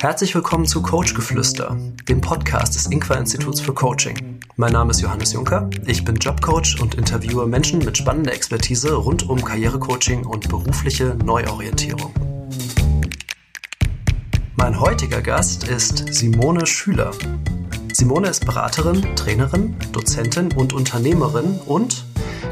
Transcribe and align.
Herzlich 0.00 0.32
willkommen 0.32 0.64
zu 0.64 0.80
Coachgeflüster, 0.80 1.76
dem 2.08 2.20
Podcast 2.20 2.76
des 2.76 2.86
Inqua 2.86 3.16
Instituts 3.16 3.60
für 3.60 3.74
Coaching. 3.74 4.38
Mein 4.54 4.72
Name 4.72 4.92
ist 4.92 5.00
Johannes 5.00 5.32
Juncker, 5.32 5.68
ich 5.86 6.04
bin 6.04 6.14
Jobcoach 6.14 6.80
und 6.80 6.94
interviewe 6.94 7.48
Menschen 7.48 7.80
mit 7.80 7.98
spannender 7.98 8.32
Expertise 8.32 8.94
rund 8.94 9.28
um 9.28 9.44
Karrierecoaching 9.44 10.24
und 10.24 10.48
berufliche 10.48 11.16
Neuorientierung. 11.24 12.14
Mein 14.54 14.78
heutiger 14.78 15.20
Gast 15.20 15.66
ist 15.66 16.14
Simone 16.14 16.64
Schüler. 16.64 17.10
Simone 17.92 18.28
ist 18.28 18.46
Beraterin, 18.46 19.16
Trainerin, 19.16 19.74
Dozentin 19.90 20.52
und 20.52 20.74
Unternehmerin 20.74 21.58
und, 21.66 22.04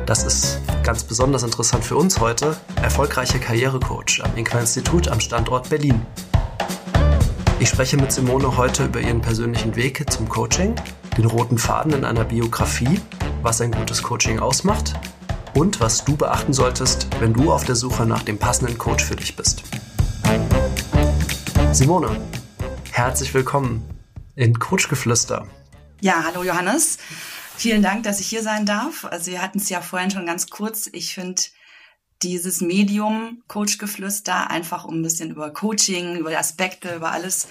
das 0.04 0.24
ist 0.24 0.60
ganz 0.82 1.04
besonders 1.04 1.44
interessant 1.44 1.84
für 1.84 1.94
uns 1.94 2.18
heute, 2.18 2.56
erfolgreiche 2.82 3.38
Karrierecoach 3.38 4.20
am 4.24 4.34
Inqua 4.34 4.58
Institut 4.58 5.06
am 5.06 5.20
Standort 5.20 5.70
Berlin. 5.70 6.04
Ich 7.58 7.70
spreche 7.70 7.96
mit 7.96 8.12
Simone 8.12 8.58
heute 8.58 8.84
über 8.84 9.00
ihren 9.00 9.22
persönlichen 9.22 9.76
Weg 9.76 10.10
zum 10.12 10.28
Coaching, 10.28 10.74
den 11.16 11.24
roten 11.24 11.56
Faden 11.56 11.94
in 11.94 12.04
einer 12.04 12.24
Biografie, 12.24 13.00
was 13.40 13.62
ein 13.62 13.72
gutes 13.72 14.02
Coaching 14.02 14.38
ausmacht 14.40 14.92
und 15.54 15.80
was 15.80 16.04
du 16.04 16.18
beachten 16.18 16.52
solltest, 16.52 17.08
wenn 17.18 17.32
du 17.32 17.50
auf 17.50 17.64
der 17.64 17.74
Suche 17.74 18.04
nach 18.04 18.22
dem 18.22 18.36
passenden 18.36 18.76
Coach 18.76 19.04
für 19.04 19.16
dich 19.16 19.36
bist. 19.36 19.62
Simone, 21.72 22.20
herzlich 22.92 23.32
willkommen 23.32 23.82
in 24.34 24.58
Coachgeflüster. 24.58 25.46
Ja, 26.02 26.24
hallo 26.26 26.42
Johannes. 26.42 26.98
Vielen 27.56 27.82
Dank, 27.82 28.02
dass 28.02 28.20
ich 28.20 28.26
hier 28.26 28.42
sein 28.42 28.66
darf. 28.66 29.06
Also 29.06 29.30
wir 29.30 29.40
hatten 29.40 29.58
es 29.58 29.70
ja 29.70 29.80
vorhin 29.80 30.10
schon 30.10 30.26
ganz 30.26 30.50
kurz. 30.50 30.90
Ich 30.92 31.14
finde 31.14 31.40
dieses 32.22 32.60
Medium 32.60 33.42
Coachgeflüster 33.48 34.50
einfach 34.50 34.84
um 34.84 35.00
ein 35.00 35.02
bisschen 35.02 35.30
über 35.30 35.50
Coaching, 35.50 36.16
über 36.16 36.36
Aspekte, 36.36 36.94
über 36.94 37.12
alles 37.12 37.48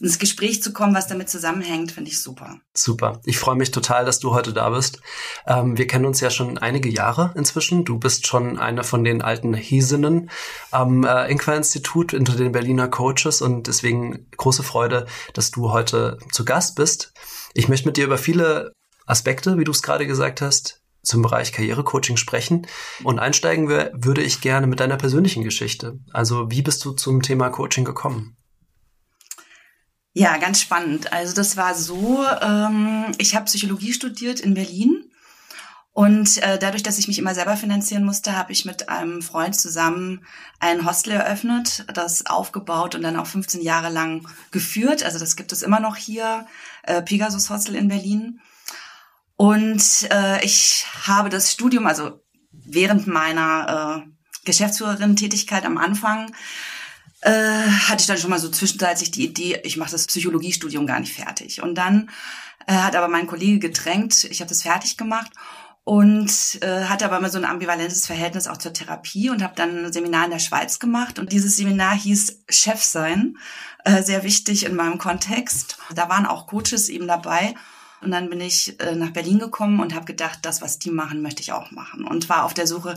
ins 0.00 0.18
Gespräch 0.18 0.62
zu 0.62 0.72
kommen, 0.72 0.94
was 0.94 1.06
damit 1.06 1.28
zusammenhängt, 1.28 1.92
finde 1.92 2.10
ich 2.10 2.20
super. 2.20 2.58
Super. 2.72 3.20
Ich 3.24 3.38
freue 3.38 3.54
mich 3.54 3.70
total, 3.70 4.04
dass 4.04 4.18
du 4.18 4.32
heute 4.32 4.52
da 4.52 4.70
bist. 4.70 5.00
Ähm, 5.46 5.76
wir 5.76 5.86
kennen 5.86 6.06
uns 6.06 6.20
ja 6.20 6.30
schon 6.30 6.58
einige 6.58 6.88
Jahre 6.88 7.32
inzwischen. 7.36 7.84
Du 7.84 7.98
bist 7.98 8.26
schon 8.26 8.58
eine 8.58 8.82
von 8.82 9.04
den 9.04 9.22
alten 9.22 9.54
Hiesinnen 9.54 10.30
am 10.70 11.04
äh, 11.04 11.30
Inqua-Institut 11.30 12.14
unter 12.14 12.34
den 12.34 12.52
Berliner 12.52 12.88
Coaches 12.88 13.42
und 13.42 13.66
deswegen 13.66 14.26
große 14.36 14.62
Freude, 14.62 15.06
dass 15.34 15.50
du 15.50 15.70
heute 15.70 16.18
zu 16.32 16.44
Gast 16.44 16.76
bist. 16.76 17.12
Ich 17.52 17.68
möchte 17.68 17.86
mit 17.86 17.96
dir 17.96 18.06
über 18.06 18.18
viele 18.18 18.72
Aspekte, 19.06 19.58
wie 19.58 19.64
du 19.64 19.72
es 19.72 19.82
gerade 19.82 20.06
gesagt 20.06 20.40
hast, 20.40 20.80
zum 21.04 21.22
Bereich 21.22 21.52
Karrierecoaching 21.52 22.16
sprechen. 22.16 22.66
Und 23.02 23.18
einsteigen 23.18 23.68
wir, 23.68 23.92
würde 23.94 24.22
ich 24.22 24.40
gerne 24.40 24.66
mit 24.66 24.80
deiner 24.80 24.96
persönlichen 24.96 25.44
Geschichte. 25.44 25.98
Also 26.12 26.50
wie 26.50 26.62
bist 26.62 26.84
du 26.84 26.92
zum 26.92 27.22
Thema 27.22 27.50
Coaching 27.50 27.84
gekommen? 27.84 28.36
Ja, 30.12 30.36
ganz 30.36 30.60
spannend. 30.60 31.12
Also 31.12 31.34
das 31.34 31.56
war 31.56 31.74
so, 31.74 32.24
ähm, 32.40 33.06
ich 33.18 33.34
habe 33.34 33.46
Psychologie 33.46 33.92
studiert 33.92 34.40
in 34.40 34.54
Berlin 34.54 35.10
und 35.94 36.42
äh, 36.42 36.58
dadurch, 36.58 36.82
dass 36.82 36.98
ich 36.98 37.06
mich 37.06 37.20
immer 37.20 37.36
selber 37.36 37.56
finanzieren 37.56 38.04
musste, 38.04 38.36
habe 38.36 38.50
ich 38.50 38.64
mit 38.64 38.88
einem 38.88 39.22
Freund 39.22 39.54
zusammen 39.54 40.26
ein 40.58 40.84
Hostel 40.84 41.12
eröffnet, 41.12 41.86
das 41.94 42.26
aufgebaut 42.26 42.96
und 42.96 43.02
dann 43.02 43.16
auch 43.16 43.28
15 43.28 43.62
Jahre 43.62 43.90
lang 43.90 44.26
geführt. 44.50 45.04
Also 45.04 45.20
das 45.20 45.36
gibt 45.36 45.52
es 45.52 45.62
immer 45.62 45.78
noch 45.78 45.94
hier, 45.94 46.46
äh, 46.82 47.00
Pegasus 47.00 47.48
Hostel 47.48 47.76
in 47.76 47.86
Berlin. 47.86 48.40
Und 49.36 50.08
äh, 50.10 50.44
ich 50.44 50.86
habe 51.06 51.28
das 51.28 51.52
Studium, 51.52 51.86
also 51.86 52.20
während 52.52 53.06
meiner 53.06 54.04
äh, 54.06 54.10
Geschäftsführerin-Tätigkeit 54.44 55.64
am 55.64 55.78
Anfang, 55.78 56.32
äh, 57.22 57.30
hatte 57.30 58.02
ich 58.02 58.06
dann 58.06 58.18
schon 58.18 58.30
mal 58.30 58.38
so 58.38 58.50
zwischenzeitlich 58.50 59.10
die 59.10 59.24
Idee, 59.24 59.60
ich 59.64 59.76
mache 59.76 59.90
das 59.90 60.06
Psychologiestudium 60.06 60.86
gar 60.86 61.00
nicht 61.00 61.14
fertig. 61.14 61.62
Und 61.62 61.74
dann 61.74 62.10
äh, 62.66 62.74
hat 62.74 62.94
aber 62.94 63.08
mein 63.08 63.26
Kollege 63.26 63.58
gedrängt, 63.58 64.24
ich 64.24 64.40
habe 64.40 64.48
das 64.48 64.62
fertig 64.62 64.96
gemacht 64.96 65.32
und 65.82 66.58
äh, 66.62 66.84
hatte 66.84 67.04
aber 67.04 67.18
immer 67.18 67.28
so 67.28 67.38
ein 67.38 67.44
ambivalentes 67.44 68.06
Verhältnis 68.06 68.46
auch 68.46 68.56
zur 68.56 68.72
Therapie 68.72 69.30
und 69.30 69.42
habe 69.42 69.54
dann 69.56 69.86
ein 69.86 69.92
Seminar 69.92 70.26
in 70.26 70.30
der 70.30 70.38
Schweiz 70.38 70.78
gemacht 70.78 71.18
und 71.18 71.32
dieses 71.32 71.56
Seminar 71.56 71.94
hieß 71.94 72.44
Chef 72.48 72.82
sein, 72.82 73.36
äh, 73.84 74.02
sehr 74.02 74.22
wichtig 74.22 74.64
in 74.64 74.76
meinem 74.76 74.98
Kontext. 74.98 75.76
Da 75.94 76.08
waren 76.08 76.26
auch 76.26 76.46
Coaches 76.46 76.88
eben 76.88 77.06
dabei 77.06 77.54
und 78.04 78.10
dann 78.10 78.30
bin 78.30 78.40
ich 78.40 78.78
äh, 78.80 78.94
nach 78.94 79.10
Berlin 79.10 79.38
gekommen 79.38 79.80
und 79.80 79.94
habe 79.94 80.04
gedacht, 80.04 80.40
das, 80.42 80.62
was 80.62 80.78
die 80.78 80.90
machen, 80.90 81.22
möchte 81.22 81.42
ich 81.42 81.52
auch 81.52 81.70
machen. 81.70 82.04
Und 82.04 82.28
war 82.28 82.44
auf 82.44 82.54
der 82.54 82.66
Suche 82.66 82.96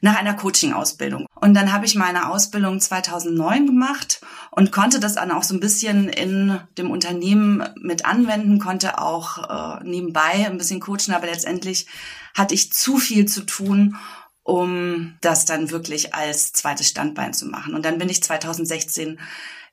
nach 0.00 0.16
einer 0.16 0.34
Coaching-Ausbildung. 0.34 1.26
Und 1.34 1.54
dann 1.54 1.72
habe 1.72 1.86
ich 1.86 1.94
meine 1.94 2.28
Ausbildung 2.28 2.80
2009 2.80 3.66
gemacht 3.66 4.20
und 4.50 4.72
konnte 4.72 4.98
das 4.98 5.14
dann 5.14 5.30
auch 5.30 5.44
so 5.44 5.54
ein 5.54 5.60
bisschen 5.60 6.08
in 6.08 6.58
dem 6.76 6.90
Unternehmen 6.90 7.64
mit 7.80 8.04
anwenden, 8.04 8.58
konnte 8.58 8.98
auch 8.98 9.78
äh, 9.78 9.84
nebenbei 9.84 10.46
ein 10.46 10.58
bisschen 10.58 10.80
coachen, 10.80 11.14
aber 11.14 11.26
letztendlich 11.26 11.86
hatte 12.34 12.54
ich 12.54 12.72
zu 12.72 12.98
viel 12.98 13.26
zu 13.26 13.42
tun, 13.42 13.96
um 14.42 15.14
das 15.20 15.44
dann 15.44 15.70
wirklich 15.70 16.14
als 16.14 16.52
zweites 16.52 16.88
Standbein 16.88 17.32
zu 17.32 17.46
machen. 17.46 17.74
Und 17.74 17.84
dann 17.84 17.98
bin 17.98 18.08
ich 18.08 18.24
2016 18.24 19.20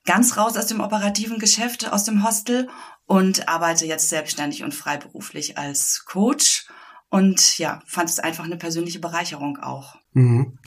ganz 0.05 0.37
raus 0.37 0.57
aus 0.57 0.67
dem 0.67 0.79
operativen 0.79 1.39
Geschäft, 1.39 1.91
aus 1.91 2.03
dem 2.03 2.23
Hostel 2.23 2.69
und 3.09 3.49
arbeite 3.49 3.87
jetzt 3.87 4.07
selbstständig 4.07 4.63
und 4.63 4.75
freiberuflich 4.75 5.57
als 5.57 6.05
Coach 6.05 6.67
und 7.09 7.57
ja, 7.57 7.81
fand 7.87 8.07
es 8.07 8.19
einfach 8.19 8.45
eine 8.45 8.55
persönliche 8.55 8.99
Bereicherung 8.99 9.57
auch. 9.57 9.95
Mhm. 10.13 10.59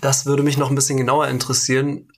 Das 0.00 0.24
würde 0.24 0.44
mich 0.44 0.56
noch 0.56 0.70
ein 0.70 0.76
bisschen 0.76 0.98
genauer 0.98 1.26
interessieren, 1.26 2.12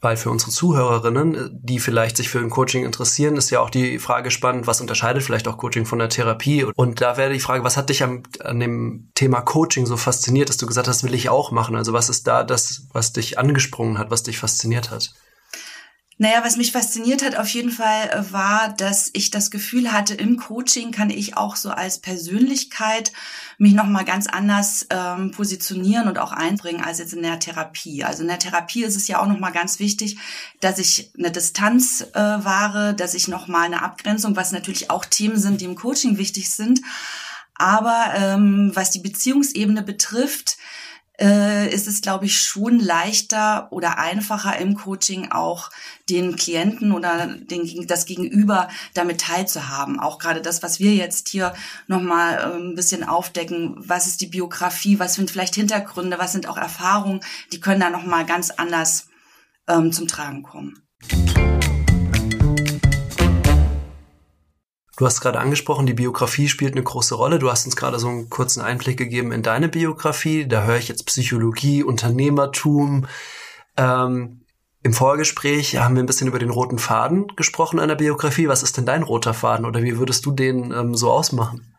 weil 0.00 0.16
für 0.16 0.30
unsere 0.30 0.52
Zuhörerinnen, 0.52 1.58
die 1.60 1.80
vielleicht 1.80 2.16
sich 2.16 2.28
für 2.28 2.38
ein 2.38 2.48
Coaching 2.48 2.84
interessieren, 2.84 3.36
ist 3.36 3.50
ja 3.50 3.58
auch 3.58 3.68
die 3.68 3.98
Frage 3.98 4.30
spannend, 4.30 4.68
was 4.68 4.80
unterscheidet 4.80 5.24
vielleicht 5.24 5.48
auch 5.48 5.58
Coaching 5.58 5.84
von 5.84 5.98
der 5.98 6.10
Therapie? 6.10 6.62
Und 6.62 7.00
da 7.00 7.16
wäre 7.16 7.32
die 7.32 7.40
Frage, 7.40 7.64
was 7.64 7.76
hat 7.76 7.88
dich 7.88 8.04
am, 8.04 8.22
an 8.38 8.60
dem 8.60 9.10
Thema 9.16 9.40
Coaching 9.40 9.84
so 9.84 9.96
fasziniert, 9.96 10.48
dass 10.48 10.58
du 10.58 10.66
gesagt 10.66 10.86
hast, 10.86 11.02
will 11.02 11.14
ich 11.14 11.28
auch 11.28 11.50
machen? 11.50 11.74
Also 11.74 11.92
was 11.92 12.08
ist 12.08 12.28
da 12.28 12.44
das, 12.44 12.86
was 12.92 13.12
dich 13.12 13.36
angesprungen 13.36 13.98
hat, 13.98 14.12
was 14.12 14.22
dich 14.22 14.38
fasziniert 14.38 14.92
hat? 14.92 15.12
Naja, 16.20 16.42
was 16.42 16.56
mich 16.56 16.72
fasziniert 16.72 17.24
hat 17.24 17.36
auf 17.36 17.48
jeden 17.48 17.70
Fall 17.70 18.10
äh, 18.10 18.32
war, 18.32 18.74
dass 18.76 19.08
ich 19.12 19.30
das 19.30 19.52
Gefühl 19.52 19.92
hatte, 19.92 20.14
im 20.14 20.36
Coaching 20.36 20.90
kann 20.90 21.10
ich 21.10 21.36
auch 21.36 21.54
so 21.54 21.70
als 21.70 22.00
Persönlichkeit 22.00 23.12
mich 23.56 23.72
nochmal 23.72 24.04
ganz 24.04 24.26
anders 24.26 24.86
ähm, 24.90 25.30
positionieren 25.30 26.08
und 26.08 26.18
auch 26.18 26.32
einbringen 26.32 26.82
als 26.82 26.98
jetzt 26.98 27.12
in 27.12 27.22
der 27.22 27.38
Therapie. 27.38 28.02
Also 28.02 28.22
in 28.22 28.28
der 28.28 28.40
Therapie 28.40 28.82
ist 28.82 28.96
es 28.96 29.06
ja 29.06 29.22
auch 29.22 29.28
nochmal 29.28 29.52
ganz 29.52 29.78
wichtig, 29.78 30.18
dass 30.60 30.80
ich 30.80 31.12
eine 31.16 31.30
Distanz 31.30 32.04
äh, 32.14 32.18
wahre, 32.18 32.94
dass 32.94 33.14
ich 33.14 33.28
nochmal 33.28 33.66
eine 33.66 33.82
Abgrenzung, 33.82 34.34
was 34.34 34.50
natürlich 34.50 34.90
auch 34.90 35.04
Themen 35.04 35.38
sind, 35.38 35.60
die 35.60 35.66
im 35.66 35.76
Coaching 35.76 36.18
wichtig 36.18 36.50
sind. 36.50 36.80
Aber 37.54 38.12
ähm, 38.16 38.72
was 38.74 38.90
die 38.90 39.00
Beziehungsebene 39.00 39.82
betrifft, 39.82 40.58
äh, 41.20 41.72
ist 41.72 41.88
es, 41.88 42.00
glaube 42.00 42.26
ich, 42.26 42.40
schon 42.40 42.78
leichter 42.78 43.68
oder 43.72 43.98
einfacher 43.98 44.58
im 44.58 44.76
Coaching 44.76 45.30
auch 45.32 45.70
den 46.08 46.36
Klienten 46.36 46.92
oder 46.92 47.26
den, 47.26 47.86
das 47.86 48.06
Gegenüber 48.06 48.68
damit 48.94 49.20
teilzuhaben. 49.20 49.98
Auch 49.98 50.18
gerade 50.18 50.40
das, 50.40 50.62
was 50.62 50.78
wir 50.78 50.94
jetzt 50.94 51.28
hier 51.28 51.54
nochmal 51.86 52.34
äh, 52.34 52.56
ein 52.56 52.74
bisschen 52.74 53.04
aufdecken. 53.04 53.74
Was 53.78 54.06
ist 54.06 54.20
die 54.20 54.26
Biografie? 54.26 54.98
Was 54.98 55.14
sind 55.14 55.30
vielleicht 55.30 55.54
Hintergründe? 55.54 56.18
Was 56.18 56.32
sind 56.32 56.48
auch 56.48 56.56
Erfahrungen? 56.56 57.20
Die 57.52 57.60
können 57.60 57.80
da 57.80 57.90
nochmal 57.90 58.24
ganz 58.24 58.50
anders 58.50 59.08
ähm, 59.66 59.92
zum 59.92 60.06
Tragen 60.08 60.42
kommen. 60.42 60.82
Du 64.98 65.06
hast 65.06 65.20
gerade 65.20 65.38
angesprochen, 65.38 65.86
die 65.86 65.94
Biografie 65.94 66.48
spielt 66.48 66.72
eine 66.72 66.82
große 66.82 67.14
Rolle. 67.14 67.38
Du 67.38 67.48
hast 67.48 67.64
uns 67.66 67.76
gerade 67.76 68.00
so 68.00 68.08
einen 68.08 68.28
kurzen 68.30 68.60
Einblick 68.60 68.96
gegeben 68.98 69.30
in 69.30 69.44
deine 69.44 69.68
Biografie. 69.68 70.48
Da 70.48 70.64
höre 70.64 70.78
ich 70.78 70.88
jetzt 70.88 71.06
Psychologie, 71.06 71.84
Unternehmertum. 71.84 73.06
Ähm, 73.76 74.40
Im 74.82 74.92
Vorgespräch 74.92 75.76
haben 75.76 75.94
wir 75.94 76.02
ein 76.02 76.06
bisschen 76.06 76.26
über 76.26 76.40
den 76.40 76.50
roten 76.50 76.80
Faden 76.80 77.28
gesprochen 77.36 77.78
einer 77.78 77.94
Biografie. 77.94 78.48
Was 78.48 78.64
ist 78.64 78.76
denn 78.76 78.86
dein 78.86 79.04
roter 79.04 79.34
Faden 79.34 79.66
oder 79.66 79.84
wie 79.84 79.98
würdest 79.98 80.26
du 80.26 80.32
den 80.32 80.72
ähm, 80.72 80.96
so 80.96 81.12
ausmachen? 81.12 81.76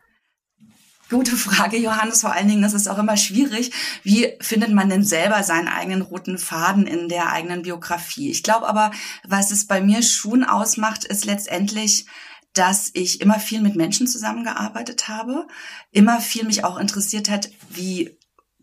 Gute 1.09 1.35
Frage, 1.35 1.75
Johannes. 1.75 2.21
Vor 2.21 2.31
allen 2.31 2.47
Dingen, 2.47 2.61
das 2.61 2.73
ist 2.73 2.87
auch 2.87 2.99
immer 2.99 3.17
schwierig. 3.17 3.73
Wie 4.01 4.29
findet 4.39 4.71
man 4.71 4.89
denn 4.89 5.03
selber 5.03 5.43
seinen 5.43 5.67
eigenen 5.67 6.03
roten 6.03 6.37
Faden 6.37 6.87
in 6.87 7.09
der 7.09 7.33
eigenen 7.33 7.63
Biografie? 7.63 8.31
Ich 8.31 8.43
glaube 8.43 8.65
aber, 8.65 8.91
was 9.27 9.51
es 9.51 9.67
bei 9.67 9.81
mir 9.81 10.03
schon 10.03 10.45
ausmacht, 10.45 11.03
ist 11.03 11.25
letztendlich 11.25 12.05
dass 12.53 12.89
ich 12.93 13.21
immer 13.21 13.39
viel 13.39 13.61
mit 13.61 13.75
Menschen 13.75 14.07
zusammengearbeitet 14.07 15.07
habe, 15.07 15.47
immer 15.91 16.19
viel 16.19 16.45
mich 16.45 16.63
auch 16.63 16.77
interessiert 16.77 17.29
hat, 17.29 17.49
wie 17.69 18.17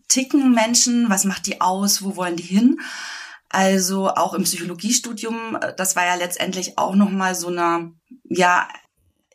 ticken 0.07 0.53
Menschen, 0.53 1.09
was 1.09 1.25
macht 1.25 1.47
die 1.47 1.61
aus, 1.61 2.03
wo 2.03 2.15
wollen 2.15 2.35
die 2.35 2.43
hin? 2.43 2.79
Also 3.49 4.09
auch 4.09 4.33
im 4.33 4.43
Psychologiestudium, 4.43 5.57
äh, 5.61 5.73
das 5.75 5.95
war 5.95 6.05
ja 6.05 6.15
letztendlich 6.15 6.77
auch 6.77 6.95
noch 6.95 7.09
mal 7.09 7.33
so 7.33 7.47
eine 7.47 7.93
ja, 8.29 8.67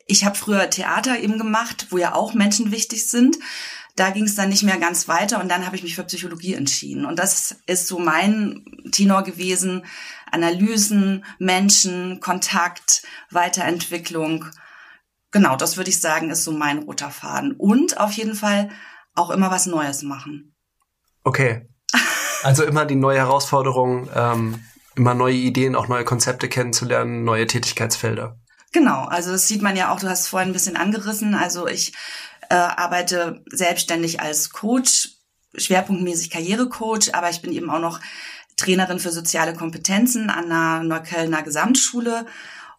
ich 0.05 0.25
habe 0.25 0.35
früher 0.35 0.69
Theater 0.69 1.19
eben 1.19 1.37
gemacht, 1.37 1.87
wo 1.89 1.97
ja 1.97 2.13
auch 2.13 2.33
Menschen 2.33 2.71
wichtig 2.71 3.07
sind. 3.07 3.37
Da 3.95 4.09
ging 4.09 4.23
es 4.23 4.35
dann 4.35 4.49
nicht 4.49 4.63
mehr 4.63 4.77
ganz 4.77 5.07
weiter 5.07 5.39
und 5.39 5.49
dann 5.49 5.65
habe 5.65 5.75
ich 5.75 5.83
mich 5.83 5.95
für 5.95 6.03
Psychologie 6.03 6.55
entschieden. 6.55 7.05
Und 7.05 7.19
das 7.19 7.57
ist 7.67 7.87
so 7.87 7.99
mein 7.99 8.65
Tenor 8.91 9.23
gewesen. 9.23 9.85
Analysen, 10.31 11.23
Menschen, 11.37 12.19
Kontakt, 12.19 13.03
Weiterentwicklung. 13.29 14.45
Genau, 15.31 15.55
das 15.55 15.77
würde 15.77 15.91
ich 15.91 16.01
sagen, 16.01 16.31
ist 16.31 16.43
so 16.43 16.51
mein 16.51 16.79
roter 16.79 17.11
Faden. 17.11 17.53
Und 17.53 17.99
auf 17.99 18.11
jeden 18.13 18.33
Fall 18.35 18.69
auch 19.13 19.29
immer 19.29 19.51
was 19.51 19.67
Neues 19.67 20.01
machen. 20.01 20.55
Okay. 21.23 21.67
Also 22.41 22.63
immer 22.63 22.85
die 22.85 22.95
neue 22.95 23.19
Herausforderung, 23.19 24.09
ähm, 24.13 24.59
immer 24.95 25.13
neue 25.13 25.35
Ideen, 25.35 25.75
auch 25.75 25.87
neue 25.87 26.03
Konzepte 26.03 26.49
kennenzulernen, 26.49 27.23
neue 27.23 27.47
Tätigkeitsfelder. 27.47 28.37
Genau, 28.73 29.03
also 29.05 29.31
das 29.31 29.47
sieht 29.47 29.61
man 29.61 29.75
ja 29.75 29.93
auch, 29.93 29.99
du 29.99 30.09
hast 30.09 30.27
vorhin 30.27 30.49
ein 30.49 30.53
bisschen 30.53 30.75
angerissen. 30.75 31.35
Also 31.35 31.67
ich 31.67 31.93
äh, 32.49 32.55
arbeite 32.55 33.43
selbstständig 33.51 34.19
als 34.19 34.49
Coach, 34.51 35.09
schwerpunktmäßig 35.55 36.29
Karrierecoach, 36.29 37.13
aber 37.13 37.29
ich 37.29 37.41
bin 37.41 37.51
eben 37.53 37.69
auch 37.69 37.79
noch 37.79 37.99
Trainerin 38.55 38.99
für 38.99 39.11
soziale 39.11 39.53
Kompetenzen 39.53 40.29
an 40.29 40.49
der 40.49 40.83
Neuköllner 40.83 41.43
Gesamtschule 41.43 42.25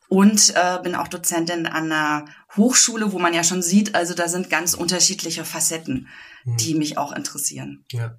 und 0.08 0.54
äh, 0.54 0.78
bin 0.82 0.94
auch 0.94 1.08
Dozentin 1.08 1.66
an 1.66 1.90
einer 1.90 2.26
Hochschule, 2.56 3.12
wo 3.12 3.18
man 3.18 3.34
ja 3.34 3.42
schon 3.42 3.62
sieht, 3.62 3.94
also 3.94 4.14
da 4.14 4.28
sind 4.28 4.50
ganz 4.50 4.74
unterschiedliche 4.74 5.44
Facetten, 5.44 6.08
mhm. 6.44 6.56
die 6.56 6.74
mich 6.74 6.98
auch 6.98 7.12
interessieren. 7.12 7.84
Ja. 7.90 8.16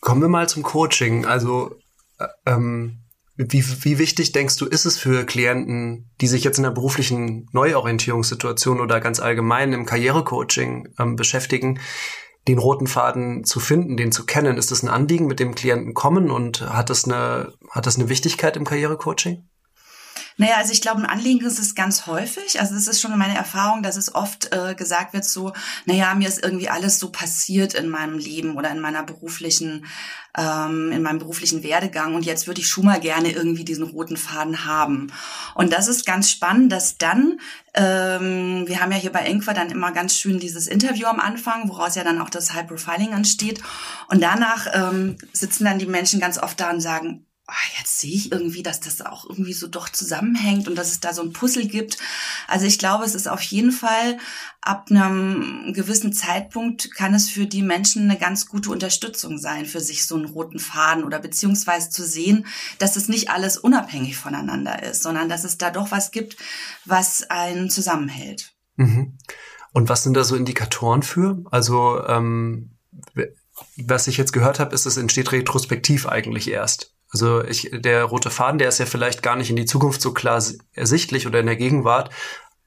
Kommen 0.00 0.20
wir 0.20 0.28
mal 0.28 0.48
zum 0.48 0.62
Coaching. 0.62 1.26
Also 1.26 1.78
äh, 2.18 2.26
ähm, 2.46 3.03
wie, 3.36 3.64
wie 3.84 3.98
wichtig 3.98 4.32
denkst 4.32 4.56
du, 4.58 4.66
ist 4.66 4.84
es 4.84 4.96
für 4.96 5.24
Klienten, 5.24 6.10
die 6.20 6.28
sich 6.28 6.44
jetzt 6.44 6.58
in 6.58 6.64
der 6.64 6.70
beruflichen 6.70 7.48
Neuorientierungssituation 7.52 8.80
oder 8.80 9.00
ganz 9.00 9.18
allgemein 9.18 9.72
im 9.72 9.86
Karrierecoaching 9.86 10.94
ähm, 10.98 11.16
beschäftigen, 11.16 11.80
den 12.46 12.58
roten 12.58 12.86
Faden 12.86 13.44
zu 13.44 13.58
finden, 13.58 13.96
den 13.96 14.12
zu 14.12 14.24
kennen? 14.24 14.56
Ist 14.56 14.70
das 14.70 14.82
ein 14.82 14.88
Anliegen, 14.88 15.26
mit 15.26 15.40
dem 15.40 15.54
Klienten 15.54 15.94
kommen 15.94 16.30
und 16.30 16.60
hat 16.60 16.90
das 16.90 17.06
eine, 17.06 17.52
hat 17.70 17.86
das 17.86 17.98
eine 17.98 18.08
Wichtigkeit 18.08 18.56
im 18.56 18.64
Karrierecoaching? 18.64 19.48
Naja, 20.36 20.56
also 20.56 20.72
ich 20.72 20.80
glaube, 20.80 21.00
ein 21.00 21.06
Anliegen 21.06 21.46
ist 21.46 21.60
es 21.60 21.76
ganz 21.76 22.06
häufig. 22.06 22.60
Also 22.60 22.74
es 22.74 22.88
ist 22.88 23.00
schon 23.00 23.16
meine 23.16 23.36
Erfahrung, 23.36 23.82
dass 23.84 23.96
es 23.96 24.14
oft 24.14 24.52
äh, 24.52 24.74
gesagt 24.74 25.12
wird 25.12 25.24
so, 25.24 25.52
naja, 25.86 26.14
mir 26.14 26.28
ist 26.28 26.42
irgendwie 26.42 26.68
alles 26.68 26.98
so 26.98 27.10
passiert 27.10 27.74
in 27.74 27.88
meinem 27.88 28.18
Leben 28.18 28.56
oder 28.56 28.70
in 28.70 28.80
meiner 28.80 29.04
beruflichen, 29.04 29.86
ähm, 30.36 30.90
in 30.90 31.02
meinem 31.02 31.20
beruflichen 31.20 31.62
Werdegang 31.62 32.16
und 32.16 32.26
jetzt 32.26 32.48
würde 32.48 32.60
ich 32.60 32.68
schon 32.68 32.84
mal 32.84 32.98
gerne 32.98 33.30
irgendwie 33.30 33.64
diesen 33.64 33.84
roten 33.84 34.16
Faden 34.16 34.64
haben. 34.64 35.12
Und 35.54 35.72
das 35.72 35.86
ist 35.86 36.04
ganz 36.04 36.30
spannend, 36.30 36.72
dass 36.72 36.98
dann, 36.98 37.38
ähm, 37.74 38.64
wir 38.66 38.80
haben 38.80 38.90
ja 38.90 38.98
hier 38.98 39.12
bei 39.12 39.20
Enqua 39.20 39.54
dann 39.54 39.70
immer 39.70 39.92
ganz 39.92 40.16
schön 40.16 40.40
dieses 40.40 40.66
Interview 40.66 41.06
am 41.06 41.20
Anfang, 41.20 41.68
woraus 41.68 41.94
ja 41.94 42.02
dann 42.02 42.20
auch 42.20 42.30
das 42.30 42.52
High 42.52 42.66
Profiling 42.66 43.12
entsteht. 43.12 43.62
Und 44.08 44.20
danach 44.20 44.66
ähm, 44.72 45.16
sitzen 45.32 45.64
dann 45.64 45.78
die 45.78 45.86
Menschen 45.86 46.18
ganz 46.18 46.38
oft 46.38 46.58
da 46.58 46.70
und 46.70 46.80
sagen, 46.80 47.24
oh, 47.46 47.78
jetzt 47.78 47.98
sehe 47.98 48.14
ich 48.14 48.32
irgendwie, 48.32 48.62
dass 48.62 48.80
das 48.80 49.02
auch 49.02 49.28
irgendwie 49.28 49.52
so 49.52 49.66
doch 49.66 49.88
zusammenhängt 49.88 50.66
und 50.66 50.76
dass 50.76 50.90
es 50.90 51.00
da 51.00 51.12
so 51.12 51.22
ein 51.22 51.32
Puzzle 51.32 51.66
gibt. 51.66 51.98
Also 52.48 52.66
ich 52.66 52.78
glaube, 52.78 53.04
es 53.04 53.14
ist 53.14 53.28
auf 53.28 53.42
jeden 53.42 53.72
Fall 53.72 54.18
ab 54.62 54.86
einem 54.90 55.72
gewissen 55.74 56.12
Zeitpunkt 56.14 56.94
kann 56.94 57.14
es 57.14 57.28
für 57.28 57.46
die 57.46 57.62
Menschen 57.62 58.08
eine 58.08 58.18
ganz 58.18 58.46
gute 58.46 58.70
Unterstützung 58.70 59.36
sein, 59.36 59.66
für 59.66 59.80
sich 59.80 60.06
so 60.06 60.14
einen 60.14 60.24
roten 60.24 60.58
Faden 60.58 61.04
oder 61.04 61.18
beziehungsweise 61.18 61.90
zu 61.90 62.02
sehen, 62.04 62.46
dass 62.78 62.96
es 62.96 63.08
nicht 63.08 63.28
alles 63.28 63.58
unabhängig 63.58 64.16
voneinander 64.16 64.82
ist, 64.82 65.02
sondern 65.02 65.28
dass 65.28 65.44
es 65.44 65.58
da 65.58 65.70
doch 65.70 65.90
was 65.90 66.12
gibt, 66.12 66.38
was 66.86 67.28
einen 67.28 67.68
zusammenhält. 67.68 68.54
Mhm. 68.76 69.18
Und 69.72 69.88
was 69.90 70.02
sind 70.02 70.14
da 70.14 70.24
so 70.24 70.34
Indikatoren 70.34 71.02
für? 71.02 71.42
Also 71.50 72.02
ähm, 72.06 72.70
was 73.76 74.06
ich 74.06 74.16
jetzt 74.16 74.32
gehört 74.32 74.60
habe, 74.60 74.74
ist, 74.74 74.86
es 74.86 74.96
entsteht 74.96 75.32
retrospektiv 75.32 76.06
eigentlich 76.06 76.48
erst. 76.48 76.93
Also 77.14 77.44
ich, 77.44 77.70
der 77.72 78.02
rote 78.02 78.28
Faden, 78.28 78.58
der 78.58 78.68
ist 78.68 78.80
ja 78.80 78.86
vielleicht 78.86 79.22
gar 79.22 79.36
nicht 79.36 79.48
in 79.48 79.54
die 79.54 79.66
Zukunft 79.66 80.02
so 80.02 80.12
klar 80.12 80.42
ersichtlich 80.72 81.28
oder 81.28 81.38
in 81.38 81.46
der 81.46 81.54
Gegenwart. 81.54 82.10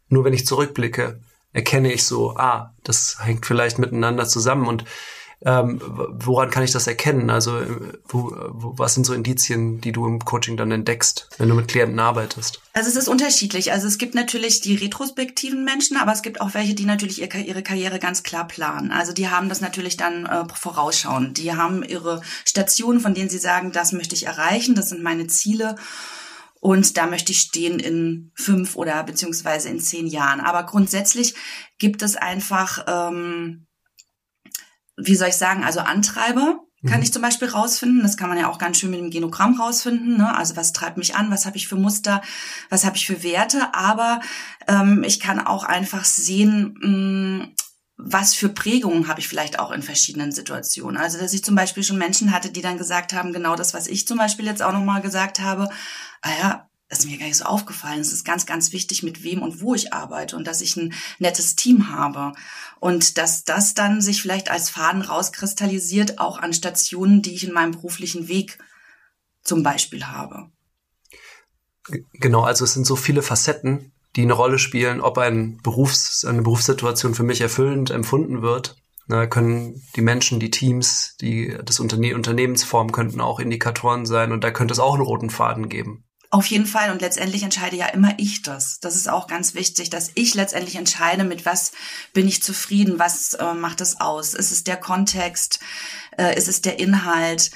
Nur 0.08 0.24
wenn 0.24 0.32
ich 0.32 0.46
zurückblicke, 0.46 1.20
erkenne 1.52 1.92
ich 1.92 2.06
so, 2.06 2.38
ah, 2.38 2.74
das 2.82 3.18
hängt 3.20 3.46
vielleicht 3.46 3.78
miteinander 3.78 4.26
zusammen. 4.26 4.66
Und 4.66 4.86
ähm, 5.46 5.80
woran 6.20 6.50
kann 6.50 6.64
ich 6.64 6.72
das 6.72 6.88
erkennen? 6.88 7.30
Also 7.30 7.62
wo, 8.08 8.32
wo, 8.50 8.74
was 8.78 8.96
sind 8.96 9.06
so 9.06 9.14
Indizien, 9.14 9.80
die 9.82 9.92
du 9.92 10.08
im 10.08 10.20
Coaching 10.26 10.58
dann 10.58 10.72
entdeckst, 10.72 11.30
wenn 11.38 11.48
du 11.48 11.54
mit 11.54 11.68
Klienten 11.68 12.00
arbeitest? 12.00 12.60
Also 12.74 12.90
es 12.90 12.96
ist 12.96 13.08
unterschiedlich. 13.08 13.72
Also 13.72 13.88
es 13.88 14.00
gibt 14.00 14.16
natürlich 14.16 14.62
die 14.62 14.76
retrospektiven 14.76 15.64
Menschen, 15.64 15.98
aber 15.98 16.12
es 16.12 16.24
gibt 16.24 16.42
auch 16.42 16.56
welche, 16.56 16.74
die 16.74 16.86
natürlich 16.86 17.22
ihre 17.22 17.62
Karriere 17.62 18.00
ganz 18.00 18.24
klar 18.24 18.48
planen. 18.48 18.92
Also 18.92 19.14
die 19.14 19.30
haben 19.30 19.48
das 19.48 19.62
natürlich 19.62 19.96
dann 19.96 20.26
äh, 20.26 20.46
vorausschauen. 20.52 21.36
Die 21.36 21.54
haben 21.54 21.84
ihre 21.84 22.22
Stationen, 22.44 23.00
von 23.00 23.14
denen 23.14 23.30
sie 23.30 23.38
sagen, 23.38 23.72
das 23.72 23.92
möchte 23.92 24.16
ich 24.16 24.26
erreichen, 24.26 24.74
das 24.74 24.90
sind 24.90 25.04
meine 25.04 25.28
Ziele. 25.28 25.76
Und 26.60 26.98
da 26.98 27.06
möchte 27.06 27.32
ich 27.32 27.42
stehen 27.42 27.80
in 27.80 28.32
fünf 28.34 28.76
oder 28.76 29.04
beziehungsweise 29.04 29.70
in 29.70 29.80
zehn 29.80 30.08
Jahren. 30.08 30.40
Aber 30.40 30.64
grundsätzlich 30.64 31.36
gibt 31.78 32.02
es 32.02 32.16
einfach 32.16 32.84
ähm, 32.88 33.67
wie 34.98 35.16
soll 35.16 35.30
ich 35.30 35.36
sagen, 35.36 35.64
also 35.64 35.80
Antreiber 35.80 36.60
kann 36.86 36.98
mhm. 36.98 37.04
ich 37.04 37.14
zum 37.14 37.22
Beispiel 37.22 37.48
rausfinden. 37.48 38.04
Das 38.04 38.18
kann 38.18 38.30
man 38.30 38.38
ja 38.38 38.50
auch 38.50 38.60
ganz 38.60 38.78
schön 38.78 38.92
mit 38.92 39.00
dem 39.00 39.10
Genogramm 39.10 39.60
rausfinden. 39.60 40.18
Ne? 40.18 40.36
Also 40.36 40.56
was 40.56 40.74
treibt 40.74 40.98
mich 40.98 41.16
an, 41.16 41.32
was 41.32 41.46
habe 41.46 41.58
ich 41.58 41.68
für 41.68 41.76
Muster, 41.76 42.22
was 42.70 42.86
habe 42.86 42.98
ich 42.98 43.08
für 43.08 43.24
Werte. 43.24 43.74
Aber 43.74 44.22
ähm, 44.68 45.04
ich 45.04 45.20
kann 45.20 45.40
auch 45.40 45.64
einfach 45.64 46.06
sehen, 46.06 46.78
mh, 46.82 47.46
mm, 47.46 47.54
was 48.00 48.36
für 48.36 48.50
Prägungen 48.50 49.08
habe 49.08 49.20
ich 49.20 49.28
vielleicht 49.28 49.58
auch 49.58 49.72
in 49.72 49.82
verschiedenen 49.82 50.32
Situationen. 50.32 50.98
Also 50.98 51.18
dass 51.18 51.34
ich 51.34 51.44
zum 51.44 51.56
Beispiel 51.56 51.84
schon 51.84 51.98
Menschen 51.98 52.32
hatte, 52.32 52.52
die 52.52 52.62
dann 52.62 52.78
gesagt 52.78 53.14
haben, 53.14 53.34
genau 53.34 53.56
das, 53.56 53.74
was 53.74 53.88
ich 53.88 54.08
zum 54.08 54.20
Beispiel 54.20 54.46
jetzt 54.46 54.62
auch 54.62 54.72
nochmal 54.72 55.02
gesagt 55.02 55.40
habe. 55.40 55.68
Ah 56.22 56.30
ja, 56.40 56.70
das 56.90 57.00
ist 57.00 57.06
mir 57.06 57.18
gar 57.18 57.26
nicht 57.26 57.38
so 57.38 57.46
aufgefallen. 57.46 58.00
Es 58.00 58.14
ist 58.14 58.24
ganz, 58.24 58.46
ganz 58.46 58.72
wichtig, 58.72 59.04
mit 59.04 59.24
wem 59.24 59.42
und 59.42 59.62
wo 59.62 59.76
ich 59.76 59.94
arbeite 59.94 60.38
und 60.38 60.48
dass 60.48 60.62
ich 60.62 60.78
ein 60.78 60.94
nettes 61.20 61.56
Team 61.56 61.90
habe. 61.90 62.32
Und 62.80 63.18
dass 63.18 63.44
das 63.44 63.74
dann 63.74 64.02
sich 64.02 64.22
vielleicht 64.22 64.50
als 64.50 64.70
Faden 64.70 65.02
rauskristallisiert, 65.02 66.20
auch 66.20 66.40
an 66.40 66.54
Stationen, 66.54 67.22
die 67.22 67.34
ich 67.34 67.46
in 67.46 67.54
meinem 67.54 67.72
beruflichen 67.72 68.30
Weg 68.30 68.58
zum 69.44 69.64
Beispiel 69.64 70.06
habe. 70.06 70.50
Genau, 72.14 72.42
also 72.42 72.64
es 72.64 72.74
sind 72.74 72.86
so 72.86 72.96
viele 72.96 73.22
Facetten, 73.22 73.92
die 74.16 74.22
eine 74.22 74.34
Rolle 74.34 74.60
spielen, 74.60 75.02
ob 75.02 75.18
ein 75.18 75.58
Berufs-, 75.64 76.26
eine 76.26 76.42
Berufssituation 76.42 77.16
für 77.16 77.24
mich 77.24 77.42
erfüllend 77.42 77.92
empfunden 77.92 78.42
wird. 78.42 78.78
Da 79.10 79.26
können 79.26 79.82
die 79.96 80.02
Menschen, 80.02 80.40
die 80.40 80.52
Teams, 80.52 81.16
die 81.22 81.58
das 81.64 81.80
Unterne 81.80 82.14
Unternehmensform 82.14 82.92
könnten 82.92 83.22
auch 83.22 83.40
Indikatoren 83.40 84.06
sein 84.06 84.34
und 84.34 84.44
da 84.44 84.52
könnte 84.52 84.74
es 84.74 84.80
auch 84.80 84.96
einen 84.96 85.04
roten 85.04 85.30
Faden 85.30 85.70
geben. 85.70 86.04
Auf 86.30 86.46
jeden 86.48 86.66
Fall. 86.66 86.92
Und 86.92 87.02
letztendlich 87.02 87.44
entscheide 87.44 87.78
ja 87.78 87.88
immer 87.88 88.14
ich 88.18 88.42
das. 88.42 88.80
Das 88.80 88.96
ist 88.96 89.10
auch 89.10 89.28
ganz 89.28 89.54
wichtig, 89.54 89.90
dass 89.90 90.12
ich 90.16 90.34
letztendlich 90.34 90.76
entscheide, 90.76 91.24
mit 91.24 91.46
was 91.46 91.72
bin 92.12 92.28
ich 92.28 92.44
zufrieden, 92.44 93.00
was 93.00 93.34
äh, 93.36 93.54
macht 93.54 93.80
es 93.80 94.02
aus. 94.02 94.34
Ist 94.34 94.52
es 94.52 94.64
der 94.66 94.78
Kontext? 94.78 95.60
Äh, 96.18 96.38
ist 96.38 96.50
es 96.50 96.62
der 96.62 96.80
Inhalt? 96.80 97.52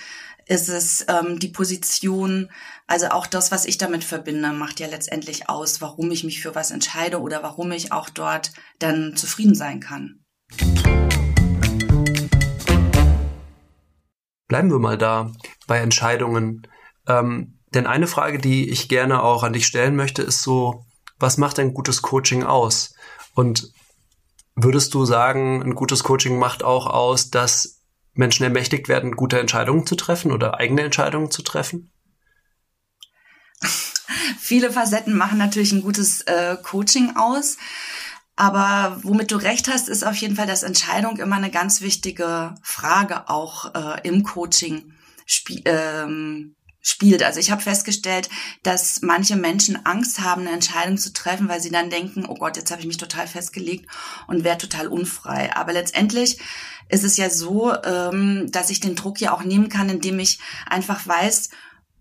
Ist 0.45 0.69
es 0.69 1.05
ähm, 1.09 1.37
die 1.39 1.49
Position? 1.49 2.49
Also 2.87 3.09
auch 3.09 3.27
das, 3.27 3.51
was 3.51 3.65
ich 3.65 3.77
damit 3.77 4.05
verbinde, 4.05 4.53
macht 4.53 4.79
ja 4.79 4.87
letztendlich 4.87 5.49
aus, 5.49 5.81
warum 5.81 6.09
ich 6.11 6.23
mich 6.23 6.41
für 6.41 6.55
was 6.55 6.71
entscheide 6.71 7.19
oder 7.19 7.43
warum 7.43 7.71
ich 7.73 7.91
auch 7.91 8.09
dort 8.09 8.51
dann 8.79 9.17
zufrieden 9.17 9.55
sein 9.55 9.81
kann. 9.81 10.23
Bleiben 14.47 14.71
wir 14.71 14.79
mal 14.79 14.97
da 14.97 15.31
bei 15.67 15.79
Entscheidungen. 15.79 16.67
Ähm 17.07 17.57
denn 17.73 17.87
eine 17.87 18.07
Frage, 18.07 18.37
die 18.37 18.69
ich 18.69 18.89
gerne 18.89 19.23
auch 19.23 19.43
an 19.43 19.53
dich 19.53 19.65
stellen 19.65 19.95
möchte, 19.95 20.21
ist 20.21 20.43
so, 20.43 20.85
was 21.19 21.37
macht 21.37 21.59
ein 21.59 21.73
gutes 21.73 22.01
Coaching 22.01 22.43
aus? 22.43 22.93
Und 23.33 23.71
würdest 24.55 24.93
du 24.93 25.05
sagen, 25.05 25.63
ein 25.63 25.75
gutes 25.75 26.03
Coaching 26.03 26.37
macht 26.37 26.63
auch 26.63 26.87
aus, 26.87 27.29
dass 27.29 27.81
Menschen 28.13 28.43
ermächtigt 28.43 28.89
werden, 28.89 29.15
gute 29.15 29.39
Entscheidungen 29.39 29.85
zu 29.85 29.95
treffen 29.95 30.31
oder 30.31 30.59
eigene 30.59 30.81
Entscheidungen 30.81 31.31
zu 31.31 31.41
treffen? 31.43 31.91
Viele 34.39 34.71
Facetten 34.71 35.15
machen 35.15 35.37
natürlich 35.37 35.71
ein 35.71 35.81
gutes 35.81 36.21
äh, 36.21 36.57
Coaching 36.61 37.15
aus. 37.15 37.57
Aber 38.35 38.97
womit 39.03 39.31
du 39.31 39.35
recht 39.35 39.67
hast, 39.67 39.87
ist 39.87 40.03
auf 40.03 40.15
jeden 40.15 40.35
Fall, 40.35 40.47
dass 40.47 40.63
Entscheidung 40.63 41.17
immer 41.17 41.35
eine 41.35 41.51
ganz 41.51 41.81
wichtige 41.81 42.55
Frage 42.63 43.29
auch 43.29 43.73
äh, 43.75 44.07
im 44.07 44.23
Coaching. 44.23 44.93
Ähm, 45.65 46.55
spielt. 46.81 47.23
Also 47.23 47.39
ich 47.39 47.51
habe 47.51 47.61
festgestellt, 47.61 48.29
dass 48.63 49.01
manche 49.01 49.35
Menschen 49.35 49.85
Angst 49.85 50.19
haben, 50.19 50.41
eine 50.41 50.51
Entscheidung 50.51 50.97
zu 50.97 51.13
treffen, 51.13 51.47
weil 51.47 51.61
sie 51.61 51.69
dann 51.69 51.89
denken, 51.89 52.25
oh 52.27 52.35
Gott, 52.35 52.57
jetzt 52.57 52.71
habe 52.71 52.81
ich 52.81 52.87
mich 52.87 52.97
total 52.97 53.27
festgelegt 53.27 53.87
und 54.27 54.43
werde 54.43 54.67
total 54.67 54.87
unfrei. 54.87 55.55
Aber 55.55 55.73
letztendlich 55.73 56.39
ist 56.89 57.03
es 57.03 57.17
ja 57.17 57.29
so, 57.29 57.73
ähm, 57.83 58.51
dass 58.51 58.69
ich 58.69 58.79
den 58.79 58.95
Druck 58.95 59.21
ja 59.21 59.31
auch 59.31 59.43
nehmen 59.43 59.69
kann, 59.69 59.89
indem 59.89 60.19
ich 60.19 60.39
einfach 60.65 61.05
weiß, 61.07 61.49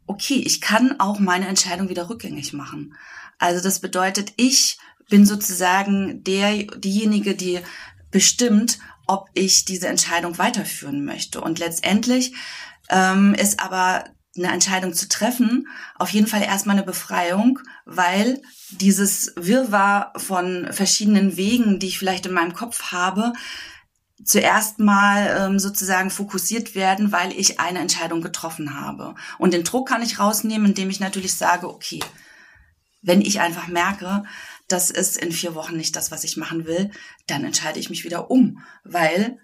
okay, 0.07 0.43
ich 0.45 0.61
kann 0.61 0.99
auch 0.99 1.19
meine 1.19 1.47
Entscheidung 1.47 1.89
wieder 1.89 2.09
rückgängig 2.09 2.53
machen. 2.53 2.97
Also 3.39 3.63
das 3.63 3.81
bedeutet, 3.81 4.33
ich 4.37 4.79
bin 5.09 5.27
sozusagen 5.27 6.25
der, 6.25 6.65
diejenige, 6.65 7.35
die 7.35 7.61
bestimmt, 8.11 8.79
ob 9.07 9.29
ich 9.35 9.65
diese 9.65 9.89
Entscheidung 9.89 10.39
weiterführen 10.39 11.05
möchte. 11.05 11.41
Und 11.41 11.59
letztendlich 11.59 12.35
ähm, 12.89 13.35
ist 13.35 13.61
aber 13.61 14.05
eine 14.37 14.53
Entscheidung 14.53 14.95
zu 14.95 15.09
treffen 15.09 15.67
auf 15.97 16.11
jeden 16.11 16.27
Fall 16.27 16.43
erstmal 16.43 16.77
eine 16.77 16.87
Befreiung, 16.87 17.59
weil 17.85 18.41
dieses 18.71 19.33
Wirrwarr 19.37 20.13
von 20.17 20.69
verschiedenen 20.73 21.37
Wegen, 21.37 21.79
die 21.79 21.89
ich 21.89 21.99
vielleicht 21.99 22.27
in 22.27 22.33
meinem 22.33 22.55
Kopf 22.55 22.93
habe, 22.93 23.33
zuerst 24.25 24.79
mal 24.79 25.37
ähm, 25.39 25.59
sozusagen 25.59 26.11
fokussiert 26.11 26.75
werden, 26.75 27.11
weil 27.11 27.33
ich 27.33 27.59
eine 27.59 27.81
Entscheidung 27.81 28.21
getroffen 28.21 28.79
habe. 28.79 29.15
Und 29.39 29.55
den 29.55 29.65
Druck 29.65 29.89
kann 29.89 30.03
ich 30.03 30.19
rausnehmen, 30.19 30.69
indem 30.69 30.91
ich 30.91 31.01
natürlich 31.01 31.35
sage, 31.35 31.69
okay, 31.69 32.01
wenn 33.03 33.23
ich 33.23 33.41
einfach 33.41 33.67
merke, 33.67 34.25
das 34.69 34.91
ist 34.91 35.17
in 35.17 35.33
vier 35.33 35.55
Wochen 35.55 35.77
nicht 35.77 35.97
das, 35.97 36.11
was 36.11 36.23
ich 36.23 36.37
machen 36.37 36.67
will, 36.67 36.91
dann 37.27 37.45
entscheide 37.45 37.81
ich 37.81 37.91
mich 37.91 38.05
wieder 38.05 38.31
um, 38.31 38.63
weil 38.85 39.39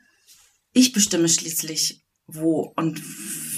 ich 0.73 0.93
bestimme 0.93 1.29
schließlich, 1.29 2.06
wo 2.27 2.73
und 2.77 3.03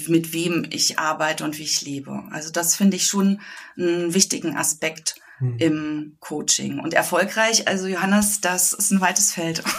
mit 0.07 0.33
wem 0.33 0.65
ich 0.69 0.99
arbeite 0.99 1.43
und 1.43 1.57
wie 1.57 1.63
ich 1.63 1.81
lebe. 1.81 2.23
Also 2.31 2.51
das 2.51 2.75
finde 2.75 2.97
ich 2.97 3.07
schon 3.07 3.41
einen 3.77 4.13
wichtigen 4.13 4.55
Aspekt 4.55 5.15
hm. 5.39 5.57
im 5.57 6.17
Coaching. 6.19 6.79
Und 6.79 6.93
erfolgreich, 6.93 7.67
also 7.67 7.87
Johannes, 7.87 8.41
das 8.41 8.73
ist 8.73 8.91
ein 8.91 9.01
weites 9.01 9.33
Feld. 9.33 9.63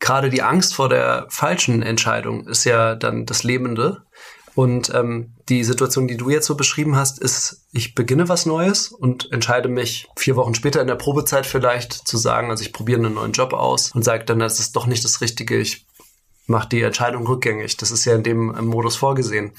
Gerade 0.00 0.30
die 0.30 0.42
Angst 0.42 0.74
vor 0.74 0.88
der 0.88 1.26
falschen 1.28 1.82
Entscheidung 1.82 2.48
ist 2.48 2.64
ja 2.64 2.96
dann 2.96 3.26
das 3.26 3.44
Lebende. 3.44 4.02
Und 4.60 4.92
ähm, 4.94 5.32
die 5.48 5.64
Situation, 5.64 6.06
die 6.06 6.18
du 6.18 6.28
jetzt 6.28 6.44
so 6.44 6.54
beschrieben 6.54 6.94
hast, 6.94 7.18
ist, 7.18 7.64
ich 7.72 7.94
beginne 7.94 8.28
was 8.28 8.44
Neues 8.44 8.88
und 8.92 9.32
entscheide 9.32 9.70
mich 9.70 10.06
vier 10.18 10.36
Wochen 10.36 10.54
später 10.54 10.82
in 10.82 10.86
der 10.86 10.96
Probezeit 10.96 11.46
vielleicht 11.46 11.94
zu 11.94 12.18
sagen, 12.18 12.50
also 12.50 12.62
ich 12.62 12.74
probiere 12.74 12.98
einen 12.98 13.14
neuen 13.14 13.32
Job 13.32 13.54
aus 13.54 13.90
und 13.92 14.04
sage 14.04 14.26
dann, 14.26 14.38
das 14.38 14.60
ist 14.60 14.76
doch 14.76 14.86
nicht 14.86 15.02
das 15.02 15.22
Richtige, 15.22 15.56
ich 15.56 15.86
mache 16.44 16.68
die 16.68 16.82
Entscheidung 16.82 17.26
rückgängig. 17.26 17.78
Das 17.78 17.90
ist 17.90 18.04
ja 18.04 18.14
in 18.14 18.22
dem 18.22 18.54
ähm, 18.54 18.66
Modus 18.66 18.96
vorgesehen. 18.96 19.52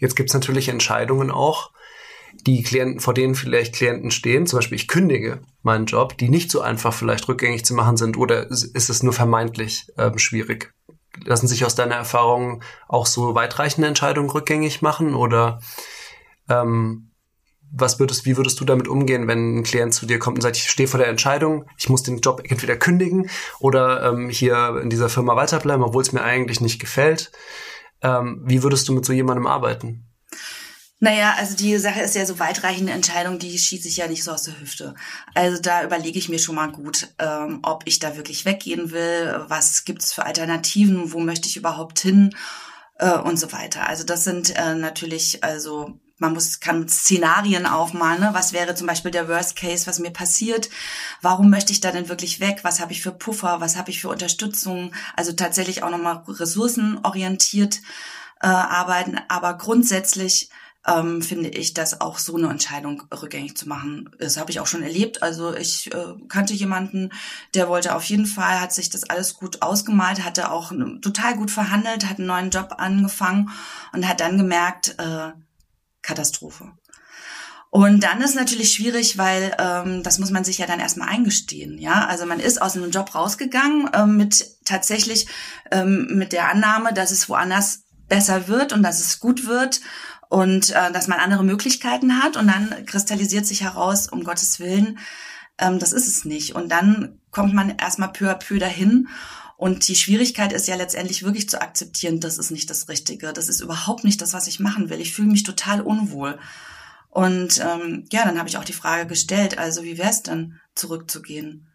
Jetzt 0.00 0.16
gibt's 0.16 0.34
natürlich 0.34 0.68
Entscheidungen 0.68 1.30
auch, 1.30 1.70
die 2.44 2.64
Klienten, 2.64 2.98
vor 2.98 3.14
denen 3.14 3.36
vielleicht 3.36 3.76
Klienten 3.76 4.10
stehen, 4.10 4.48
zum 4.48 4.58
Beispiel 4.58 4.74
ich 4.74 4.88
kündige 4.88 5.40
meinen 5.62 5.86
Job, 5.86 6.18
die 6.18 6.30
nicht 6.30 6.50
so 6.50 6.62
einfach 6.62 6.92
vielleicht 6.92 7.28
rückgängig 7.28 7.64
zu 7.64 7.74
machen 7.74 7.96
sind 7.96 8.16
oder 8.16 8.50
ist 8.50 8.90
es 8.90 9.04
nur 9.04 9.12
vermeintlich 9.12 9.86
ähm, 9.96 10.18
schwierig? 10.18 10.74
Lassen 11.24 11.48
sich 11.48 11.64
aus 11.64 11.74
deiner 11.74 11.96
Erfahrung 11.96 12.62
auch 12.88 13.06
so 13.06 13.34
weitreichende 13.34 13.88
Entscheidungen 13.88 14.30
rückgängig 14.30 14.82
machen 14.82 15.14
oder 15.14 15.60
ähm, 16.48 17.10
was 17.70 18.00
würdest, 18.00 18.24
wie 18.24 18.36
würdest 18.36 18.60
du 18.60 18.64
damit 18.64 18.88
umgehen, 18.88 19.28
wenn 19.28 19.58
ein 19.58 19.62
Klient 19.62 19.92
zu 19.92 20.06
dir 20.06 20.18
kommt 20.18 20.38
und 20.38 20.42
sagt, 20.42 20.56
ich 20.56 20.70
stehe 20.70 20.88
vor 20.88 20.98
der 20.98 21.08
Entscheidung, 21.08 21.66
ich 21.76 21.88
muss 21.88 22.02
den 22.02 22.20
Job 22.20 22.42
entweder 22.44 22.76
kündigen 22.76 23.28
oder 23.60 24.02
ähm, 24.04 24.30
hier 24.30 24.80
in 24.82 24.90
dieser 24.90 25.08
Firma 25.08 25.36
weiterbleiben, 25.36 25.84
obwohl 25.84 26.02
es 26.02 26.12
mir 26.12 26.22
eigentlich 26.22 26.60
nicht 26.60 26.80
gefällt? 26.80 27.30
Ähm, 28.00 28.42
wie 28.44 28.62
würdest 28.62 28.88
du 28.88 28.94
mit 28.94 29.04
so 29.04 29.12
jemandem 29.12 29.46
arbeiten? 29.46 30.07
Naja, 31.00 31.36
also 31.38 31.54
die 31.56 31.76
Sache 31.78 32.00
ist 32.00 32.16
ja 32.16 32.26
so 32.26 32.40
weitreichende 32.40 32.92
Entscheidung, 32.92 33.38
die 33.38 33.56
schieße 33.56 33.86
ich 33.86 33.98
ja 33.98 34.08
nicht 34.08 34.24
so 34.24 34.32
aus 34.32 34.42
der 34.42 34.58
Hüfte. 34.60 34.94
Also 35.32 35.62
da 35.62 35.84
überlege 35.84 36.18
ich 36.18 36.28
mir 36.28 36.40
schon 36.40 36.56
mal 36.56 36.72
gut, 36.72 37.08
ähm, 37.20 37.60
ob 37.62 37.84
ich 37.86 38.00
da 38.00 38.16
wirklich 38.16 38.44
weggehen 38.44 38.90
will, 38.90 39.44
was 39.46 39.84
gibt's 39.84 40.12
für 40.12 40.26
Alternativen, 40.26 41.12
wo 41.12 41.20
möchte 41.20 41.48
ich 41.48 41.56
überhaupt 41.56 42.00
hin 42.00 42.34
äh, 42.98 43.16
und 43.16 43.38
so 43.38 43.52
weiter. 43.52 43.88
Also 43.88 44.02
das 44.02 44.24
sind 44.24 44.56
äh, 44.56 44.74
natürlich, 44.74 45.44
also 45.44 46.00
man 46.18 46.32
muss 46.32 46.58
kann 46.58 46.88
Szenarien 46.88 47.66
aufmalen. 47.66 48.20
Ne? 48.20 48.30
Was 48.32 48.52
wäre 48.52 48.74
zum 48.74 48.88
Beispiel 48.88 49.12
der 49.12 49.28
Worst 49.28 49.54
Case, 49.54 49.86
was 49.86 50.00
mir 50.00 50.10
passiert? 50.10 50.68
Warum 51.22 51.48
möchte 51.48 51.72
ich 51.72 51.80
da 51.80 51.92
denn 51.92 52.08
wirklich 52.08 52.40
weg? 52.40 52.60
Was 52.62 52.80
habe 52.80 52.90
ich 52.90 53.02
für 53.02 53.12
Puffer? 53.12 53.60
Was 53.60 53.76
habe 53.76 53.90
ich 53.90 54.00
für 54.00 54.08
Unterstützung? 54.08 54.92
Also 55.14 55.32
tatsächlich 55.32 55.84
auch 55.84 55.90
nochmal 55.90 56.24
ressourcenorientiert 56.26 57.80
äh, 58.40 58.48
arbeiten. 58.48 59.20
Aber 59.28 59.56
grundsätzlich 59.56 60.50
ähm, 60.88 61.22
finde 61.22 61.48
ich, 61.50 61.74
dass 61.74 62.00
auch 62.00 62.18
so 62.18 62.36
eine 62.36 62.48
Entscheidung 62.48 63.02
rückgängig 63.12 63.56
zu 63.56 63.68
machen 63.68 64.10
Das 64.18 64.36
Habe 64.36 64.50
ich 64.50 64.60
auch 64.60 64.66
schon 64.66 64.82
erlebt. 64.82 65.22
Also 65.22 65.54
ich 65.54 65.92
äh, 65.92 66.14
kannte 66.28 66.54
jemanden, 66.54 67.10
der 67.54 67.68
wollte 67.68 67.94
auf 67.94 68.04
jeden 68.04 68.26
Fall, 68.26 68.60
hat 68.60 68.72
sich 68.72 68.90
das 68.90 69.04
alles 69.04 69.34
gut 69.34 69.62
ausgemalt, 69.62 70.24
hatte 70.24 70.50
auch 70.50 70.72
total 71.02 71.36
gut 71.36 71.50
verhandelt, 71.50 72.08
hat 72.08 72.18
einen 72.18 72.28
neuen 72.28 72.50
Job 72.50 72.76
angefangen 72.78 73.50
und 73.92 74.08
hat 74.08 74.20
dann 74.20 74.38
gemerkt, 74.38 74.96
äh, 74.98 75.32
Katastrophe. 76.02 76.72
Und 77.70 78.02
dann 78.02 78.22
ist 78.22 78.34
natürlich 78.34 78.72
schwierig, 78.72 79.18
weil 79.18 79.54
ähm, 79.58 80.02
das 80.02 80.18
muss 80.18 80.30
man 80.30 80.42
sich 80.42 80.56
ja 80.56 80.66
dann 80.66 80.80
erstmal 80.80 81.08
eingestehen. 81.08 81.76
Ja, 81.78 82.06
also 82.06 82.24
man 82.24 82.40
ist 82.40 82.62
aus 82.62 82.76
einem 82.76 82.90
Job 82.90 83.14
rausgegangen 83.14 83.90
ähm, 83.92 84.16
mit 84.16 84.56
tatsächlich 84.64 85.26
ähm, 85.70 86.06
mit 86.16 86.32
der 86.32 86.48
Annahme, 86.48 86.94
dass 86.94 87.10
es 87.10 87.28
woanders 87.28 87.82
besser 88.08 88.48
wird 88.48 88.72
und 88.72 88.82
dass 88.82 89.00
es 89.00 89.20
gut 89.20 89.46
wird 89.46 89.82
und 90.28 90.70
äh, 90.70 90.92
dass 90.92 91.08
man 91.08 91.20
andere 91.20 91.44
Möglichkeiten 91.44 92.22
hat 92.22 92.36
und 92.36 92.48
dann 92.48 92.86
kristallisiert 92.86 93.46
sich 93.46 93.62
heraus, 93.62 94.08
um 94.08 94.24
Gottes 94.24 94.60
Willen, 94.60 94.98
ähm, 95.58 95.78
das 95.78 95.92
ist 95.92 96.08
es 96.08 96.24
nicht. 96.24 96.54
Und 96.54 96.70
dann 96.70 97.18
kommt 97.30 97.54
man 97.54 97.76
erstmal 97.76 98.12
peu 98.12 98.30
à 98.30 98.34
peu 98.34 98.58
dahin 98.58 99.08
und 99.58 99.88
die 99.88 99.96
Schwierigkeit 99.96 100.52
ist 100.52 100.68
ja 100.68 100.76
letztendlich 100.76 101.24
wirklich 101.24 101.48
zu 101.48 101.60
akzeptieren, 101.60 102.20
das 102.20 102.38
ist 102.38 102.52
nicht 102.52 102.70
das 102.70 102.88
Richtige, 102.88 103.32
das 103.32 103.48
ist 103.48 103.60
überhaupt 103.60 104.04
nicht 104.04 104.22
das, 104.22 104.32
was 104.32 104.46
ich 104.46 104.60
machen 104.60 104.88
will. 104.88 105.00
Ich 105.00 105.12
fühle 105.12 105.32
mich 105.32 105.42
total 105.42 105.80
unwohl. 105.80 106.38
Und 107.10 107.58
ähm, 107.58 108.04
ja, 108.12 108.24
dann 108.24 108.38
habe 108.38 108.48
ich 108.48 108.56
auch 108.56 108.64
die 108.64 108.72
Frage 108.72 109.08
gestellt, 109.08 109.58
also 109.58 109.82
wie 109.82 109.98
wäre 109.98 110.10
es 110.10 110.22
denn, 110.22 110.60
zurückzugehen? 110.76 111.66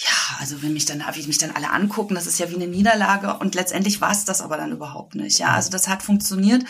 Ja, 0.00 0.38
also 0.38 0.62
wenn 0.62 0.74
mich 0.74 0.84
dann, 0.84 1.02
wie 1.14 1.26
mich 1.26 1.38
dann 1.38 1.50
alle 1.50 1.70
angucken, 1.70 2.14
das 2.14 2.28
ist 2.28 2.38
ja 2.38 2.48
wie 2.50 2.54
eine 2.54 2.68
Niederlage 2.68 3.36
und 3.38 3.56
letztendlich 3.56 4.00
war 4.00 4.12
es 4.12 4.24
das 4.24 4.40
aber 4.40 4.56
dann 4.56 4.70
überhaupt 4.70 5.16
nicht. 5.16 5.40
Ja, 5.40 5.48
also 5.48 5.70
das 5.70 5.88
hat 5.88 6.04
funktioniert 6.04 6.64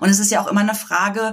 und 0.00 0.10
es 0.10 0.18
ist 0.18 0.30
ja 0.30 0.42
auch 0.42 0.48
immer 0.48 0.60
eine 0.60 0.74
Frage, 0.74 1.32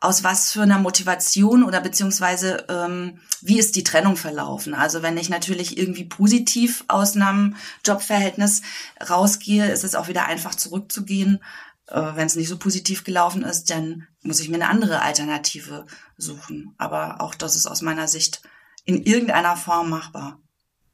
aus 0.00 0.24
was 0.24 0.52
für 0.52 0.60
einer 0.60 0.78
Motivation 0.78 1.64
oder 1.64 1.80
beziehungsweise 1.80 2.66
ähm, 2.68 3.18
wie 3.40 3.58
ist 3.58 3.76
die 3.76 3.84
Trennung 3.84 4.16
verlaufen. 4.16 4.74
Also 4.74 5.00
wenn 5.00 5.16
ich 5.16 5.30
natürlich 5.30 5.78
irgendwie 5.78 6.04
positiv 6.04 6.84
aus 6.88 7.16
einem 7.16 7.56
Jobverhältnis 7.82 8.60
rausgehe, 9.08 9.72
ist 9.72 9.84
es 9.84 9.94
auch 9.94 10.08
wieder 10.08 10.26
einfach 10.26 10.54
zurückzugehen. 10.54 11.42
Äh, 11.86 12.14
wenn 12.14 12.26
es 12.26 12.36
nicht 12.36 12.48
so 12.48 12.58
positiv 12.58 13.04
gelaufen 13.04 13.42
ist, 13.42 13.70
dann 13.70 14.06
muss 14.22 14.40
ich 14.40 14.50
mir 14.50 14.56
eine 14.56 14.68
andere 14.68 15.00
Alternative 15.00 15.86
suchen. 16.18 16.74
Aber 16.76 17.22
auch 17.22 17.34
das 17.34 17.56
ist 17.56 17.66
aus 17.66 17.80
meiner 17.80 18.06
Sicht 18.06 18.42
in 18.84 19.02
irgendeiner 19.02 19.56
Form 19.56 19.88
machbar. 19.88 20.38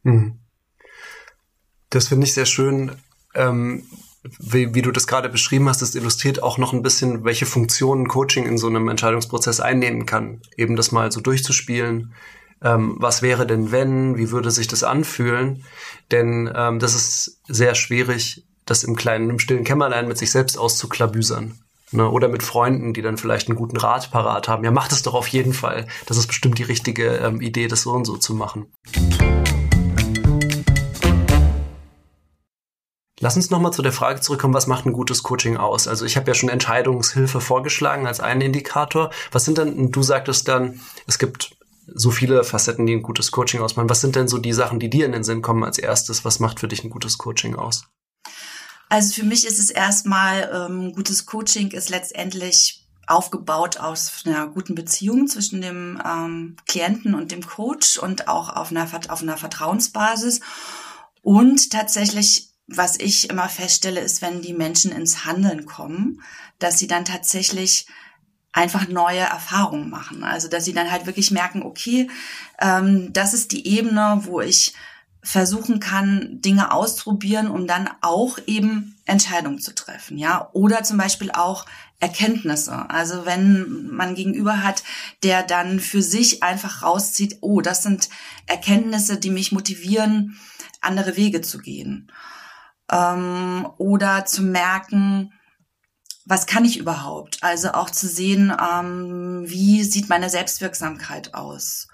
Mhm. 0.07 0.39
Das 1.91 2.09
finde 2.09 2.27
ich 2.27 2.35
sehr 2.35 2.47
schön, 2.47 2.93
ähm, 3.35 3.85
wie, 4.39 4.75
wie, 4.75 4.83
du 4.83 4.93
das 4.93 5.07
gerade 5.07 5.29
beschrieben 5.29 5.69
hast. 5.69 5.83
Das 5.83 5.95
illustriert 5.95 6.43
auch 6.43 6.59
noch 6.59 6.73
ein 6.73 6.83
bisschen, 6.83 7.25
welche 7.25 7.47
Funktionen 7.47 8.09
Coaching 8.09 8.47
in 8.47 8.59
so 8.59 8.69
einem 8.69 8.89
Entscheidungsprozess 8.89 9.61
einnehmen 9.61 10.07
kann. 10.07 10.43
Eben 10.57 10.77
das 10.77 10.93
mal 10.93 11.11
so 11.11 11.21
durchzuspielen. 11.21 12.13
Ähm, 12.63 12.97
was 12.99 13.23
wäre 13.23 13.47
denn 13.47 13.73
wenn? 13.73 14.17
Wie 14.17 14.31
würde 14.31 14.51
sich 14.51 14.69
das 14.69 14.85
anfühlen? 14.85 15.65
Denn 16.11 16.51
ähm, 16.55 16.79
das 16.79 16.95
ist 16.95 17.41
sehr 17.49 17.75
schwierig, 17.75 18.47
das 18.65 18.85
im 18.85 18.97
kleinen, 18.97 19.31
im 19.31 19.39
stillen 19.39 19.65
Kämmerlein 19.65 20.09
mit 20.09 20.19
sich 20.19 20.31
selbst 20.31 20.57
auszuklabüsern. 20.57 21.59
Ne? 21.93 22.09
Oder 22.09 22.29
mit 22.29 22.43
Freunden, 22.43 22.95
die 22.95 23.03
dann 23.03 23.17
vielleicht 23.17 23.49
einen 23.49 23.57
guten 23.57 23.77
Rat 23.77 24.11
parat 24.11 24.49
haben. 24.49 24.65
Ja, 24.65 24.71
mach 24.71 24.89
das 24.89 25.03
doch 25.03 25.15
auf 25.15 25.29
jeden 25.29 25.53
Fall. 25.53 25.87
Das 26.07 26.17
ist 26.17 26.27
bestimmt 26.27 26.59
die 26.59 26.65
richtige 26.65 27.17
ähm, 27.17 27.41
Idee, 27.41 27.69
das 27.69 27.83
so 27.83 27.93
und 27.93 28.05
so 28.05 28.17
zu 28.17 28.35
machen. 28.35 28.67
Lass 33.21 33.37
uns 33.37 33.51
nochmal 33.51 33.73
zu 33.73 33.81
der 33.81 33.93
Frage 33.93 34.21
zurückkommen, 34.21 34.53
was 34.53 34.67
macht 34.67 34.85
ein 34.85 34.93
gutes 34.93 35.23
Coaching 35.23 35.57
aus? 35.57 35.89
Also 35.89 36.05
ich 36.05 36.17
habe 36.17 36.29
ja 36.29 36.35
schon 36.35 36.51
Entscheidungshilfe 36.51 37.41
vorgeschlagen 37.41 38.07
als 38.07 38.21
einen 38.21 38.43
Indikator. 38.43 39.11
Was 39.33 39.47
sind 39.47 39.57
denn, 39.57 39.91
du 39.91 40.03
sagtest 40.03 40.49
dann, 40.49 40.81
es 41.07 41.19
gibt 41.19 41.57
so 41.87 42.11
viele 42.11 42.45
Facetten, 42.45 42.87
die 42.87 42.95
ein 42.95 43.03
gutes 43.03 43.31
Coaching 43.31 43.61
ausmachen. 43.61 43.89
Was 43.89 44.01
sind 44.01 44.17
denn 44.17 44.29
so 44.29 44.39
die 44.39 44.53
Sachen, 44.53 44.81
die 44.81 44.91
dir 44.91 45.07
in 45.07 45.13
den 45.13 45.25
Sinn 45.25 45.41
kommen 45.41 45.65
als 45.65 45.79
erstes? 45.79 46.25
Was 46.25 46.41
macht 46.41 46.61
für 46.61 46.69
dich 46.69 46.85
ein 46.85 46.91
gutes 46.91 47.17
Coaching 47.17 47.55
aus? 47.55 47.85
Also 48.89 49.15
für 49.15 49.25
mich 49.25 49.47
ist 49.47 49.59
es 49.59 49.71
erstmal, 49.71 50.51
ähm, 50.53 50.93
gutes 50.93 51.27
Coaching 51.27 51.71
ist 51.71 51.89
letztendlich 51.89 52.87
aufgebaut 53.07 53.79
aus 53.79 54.23
einer 54.25 54.49
guten 54.49 54.75
Beziehung 54.75 55.29
zwischen 55.29 55.61
dem 55.61 56.03
ähm, 56.05 56.57
Klienten 56.67 57.15
und 57.15 57.31
dem 57.31 57.47
Coach 57.47 57.99
und 57.99 58.29
auch 58.29 58.49
auf 58.49 58.71
einer, 58.71 58.89
auf 59.09 59.23
einer 59.23 59.37
Vertrauensbasis 59.37 60.41
und 61.23 61.71
tatsächlich 61.71 62.51
was 62.67 62.99
ich 62.99 63.31
immer 63.31 63.49
feststelle, 63.49 64.01
ist, 64.01 64.23
wenn 64.23 64.43
die 64.43 64.55
Menschen 64.55 64.93
ins 64.93 65.25
Handeln 65.25 65.67
kommen, 65.67 66.23
dass 66.59 66.79
sie 66.79 66.87
dann 66.87 67.05
tatsächlich 67.05 67.87
einfach 68.53 68.89
neue 68.89 69.21
Erfahrungen 69.21 69.91
machen. 69.91 70.25
Also 70.25 70.49
dass 70.49 70.65
sie 70.65 70.73
dann 70.73 70.91
halt 70.91 71.07
wirklich 71.07 71.31
merken, 71.31 71.63
okay, 71.63 72.09
ähm, 72.59 73.13
das 73.13 73.35
ist 73.35 73.53
die 73.53 73.67
Ebene, 73.67 74.21
wo 74.23 74.41
ich 74.41 74.75
versuchen 75.23 75.81
kann, 75.81 76.41
Dinge 76.41 76.71
auszuprobieren, 76.73 77.49
um 77.49 77.67
dann 77.67 77.91
auch 78.01 78.39
eben 78.47 78.97
Entscheidungen 79.07 79.59
zu 79.59 79.75
treffen, 79.75 80.19
ja, 80.19 80.49
oder 80.53 80.85
zum 80.85 80.99
Beispiel 80.99 81.33
auch 81.33 81.67
Erkenntnisse. 81.99 82.89
Also 82.91 83.27
wenn 83.27 83.89
man 83.89 84.15
gegenüber 84.15 84.63
hat, 84.63 84.85
der 85.25 85.43
dann 85.43 85.81
für 85.81 86.01
sich 86.01 86.45
einfach 86.45 86.83
rauszieht, 86.83 87.39
oh, 87.41 87.61
das 87.61 87.83
sind 87.83 88.09
Erkenntnisse, 88.47 89.19
die 89.19 89.31
mich 89.31 89.51
motivieren, 89.51 90.39
andere 90.81 91.17
Wege 91.17 91.41
zu 91.41 91.59
gehen. 91.59 92.13
Ähm, 92.91 93.67
oder 93.79 94.25
zu 94.25 94.43
merken, 94.43 95.33
was 96.27 96.47
kann 96.47 96.65
ich 96.65 96.79
überhaupt? 96.79 97.39
Also 97.43 97.73
auch 97.73 97.89
zu 97.89 98.09
sehen, 98.09 98.53
ähm, 98.61 99.45
wie 99.47 99.85
sieht 99.85 100.09
meine 100.09 100.29
Selbstwirksamkeit 100.29 101.35
aus? 101.35 101.87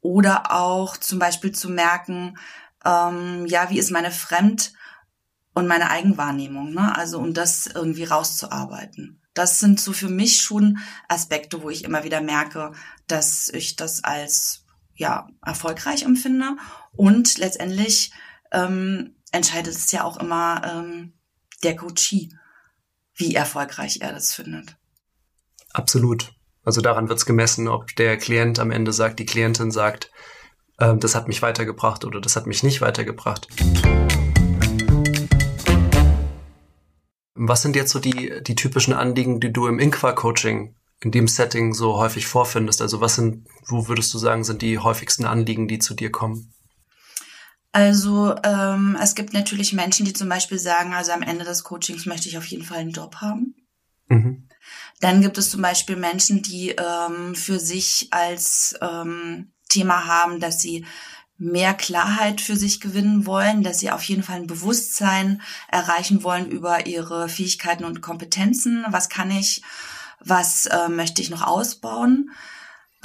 Oder 0.00 0.52
auch 0.52 0.96
zum 0.96 1.18
Beispiel 1.18 1.50
zu 1.50 1.68
merken, 1.68 2.38
ähm, 2.84 3.44
ja, 3.46 3.68
wie 3.70 3.78
ist 3.78 3.90
meine 3.90 4.12
Fremd- 4.12 4.72
und 5.52 5.66
meine 5.66 5.90
Eigenwahrnehmung, 5.90 6.74
ne? 6.74 6.96
Also 6.96 7.18
um 7.18 7.34
das 7.34 7.66
irgendwie 7.66 8.04
rauszuarbeiten. 8.04 9.20
Das 9.34 9.58
sind 9.58 9.80
so 9.80 9.92
für 9.92 10.08
mich 10.08 10.40
schon 10.40 10.78
Aspekte, 11.08 11.62
wo 11.62 11.70
ich 11.70 11.82
immer 11.84 12.04
wieder 12.04 12.20
merke, 12.20 12.72
dass 13.08 13.48
ich 13.48 13.74
das 13.74 14.04
als 14.04 14.64
ja 14.94 15.28
erfolgreich 15.44 16.04
empfinde 16.04 16.56
und 16.92 17.38
letztendlich 17.38 18.12
ähm, 18.52 19.15
entscheidet 19.36 19.74
es 19.74 19.92
ja 19.92 20.02
auch 20.02 20.16
immer 20.16 20.62
ähm, 20.64 21.12
der 21.62 21.76
Coachie, 21.76 22.34
wie 23.14 23.34
erfolgreich 23.34 24.00
er 24.00 24.12
das 24.12 24.34
findet. 24.34 24.76
Absolut. 25.72 26.32
Also 26.64 26.80
daran 26.80 27.08
wird 27.08 27.18
es 27.18 27.26
gemessen, 27.26 27.68
ob 27.68 27.94
der 27.96 28.16
Klient 28.16 28.58
am 28.58 28.70
Ende 28.70 28.92
sagt, 28.92 29.20
die 29.20 29.26
Klientin 29.26 29.70
sagt, 29.70 30.10
äh, 30.78 30.96
das 30.96 31.14
hat 31.14 31.28
mich 31.28 31.42
weitergebracht 31.42 32.04
oder 32.04 32.20
das 32.20 32.34
hat 32.34 32.46
mich 32.46 32.62
nicht 32.62 32.80
weitergebracht. 32.80 33.46
Was 37.34 37.62
sind 37.62 37.76
jetzt 37.76 37.92
so 37.92 37.98
die, 37.98 38.42
die 38.42 38.54
typischen 38.54 38.94
Anliegen, 38.94 39.40
die 39.40 39.52
du 39.52 39.66
im 39.66 39.78
Inqua-Coaching 39.78 40.74
in 41.00 41.10
dem 41.10 41.28
Setting 41.28 41.74
so 41.74 41.98
häufig 41.98 42.26
vorfindest? 42.26 42.80
Also 42.80 43.02
was 43.02 43.16
sind, 43.16 43.46
wo 43.66 43.86
würdest 43.86 44.12
du 44.14 44.18
sagen, 44.18 44.42
sind 44.42 44.62
die 44.62 44.78
häufigsten 44.78 45.26
Anliegen, 45.26 45.68
die 45.68 45.78
zu 45.78 45.94
dir 45.94 46.10
kommen? 46.10 46.54
Also 47.76 48.34
ähm, 48.42 48.96
es 49.02 49.14
gibt 49.14 49.34
natürlich 49.34 49.74
Menschen, 49.74 50.06
die 50.06 50.14
zum 50.14 50.30
Beispiel 50.30 50.58
sagen, 50.58 50.94
also 50.94 51.12
am 51.12 51.20
Ende 51.20 51.44
des 51.44 51.62
Coachings 51.62 52.06
möchte 52.06 52.26
ich 52.26 52.38
auf 52.38 52.46
jeden 52.46 52.64
Fall 52.64 52.78
einen 52.78 52.92
Job 52.92 53.16
haben. 53.16 53.54
Mhm. 54.08 54.48
Dann 55.00 55.20
gibt 55.20 55.36
es 55.36 55.50
zum 55.50 55.60
Beispiel 55.60 55.96
Menschen, 55.96 56.40
die 56.40 56.70
ähm, 56.70 57.34
für 57.34 57.60
sich 57.60 58.08
als 58.12 58.76
ähm, 58.80 59.52
Thema 59.68 60.06
haben, 60.06 60.40
dass 60.40 60.58
sie 60.58 60.86
mehr 61.36 61.74
Klarheit 61.74 62.40
für 62.40 62.56
sich 62.56 62.80
gewinnen 62.80 63.26
wollen, 63.26 63.62
dass 63.62 63.80
sie 63.80 63.90
auf 63.90 64.04
jeden 64.04 64.22
Fall 64.22 64.36
ein 64.36 64.46
Bewusstsein 64.46 65.42
erreichen 65.68 66.24
wollen 66.24 66.50
über 66.50 66.86
ihre 66.86 67.28
Fähigkeiten 67.28 67.84
und 67.84 68.00
Kompetenzen. 68.00 68.86
Was 68.88 69.10
kann 69.10 69.30
ich, 69.30 69.60
was 70.20 70.64
äh, 70.64 70.88
möchte 70.88 71.20
ich 71.20 71.28
noch 71.28 71.42
ausbauen? 71.42 72.30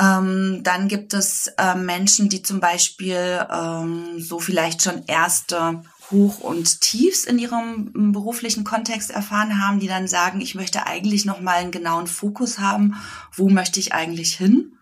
Ähm, 0.02 0.62
dann 0.64 0.88
gibt 0.88 1.14
es 1.14 1.48
äh, 1.58 1.76
Menschen, 1.76 2.28
die 2.28 2.42
zum 2.42 2.60
Beispiel 2.60 3.46
ähm, 3.52 4.20
so 4.20 4.40
vielleicht 4.40 4.82
schon 4.82 5.04
erste 5.06 5.84
Hoch 6.10 6.40
und 6.40 6.82
Tiefs 6.82 7.24
in 7.24 7.38
ihrem 7.38 8.12
beruflichen 8.12 8.64
Kontext 8.64 9.12
erfahren 9.12 9.64
haben, 9.64 9.80
die 9.80 9.88
dann 9.88 10.08
sagen, 10.08 10.42
ich 10.42 10.56
möchte 10.56 10.88
eigentlich 10.88 11.26
noch 11.26 11.40
mal 11.40 11.58
einen 11.58 11.72
genauen 11.72 12.08
Fokus 12.08 12.58
haben. 12.58 12.96
Wo 13.32 13.48
möchte 13.50 13.80
ich 13.80 13.94
eigentlich 13.94 14.36
hin? 14.36 14.74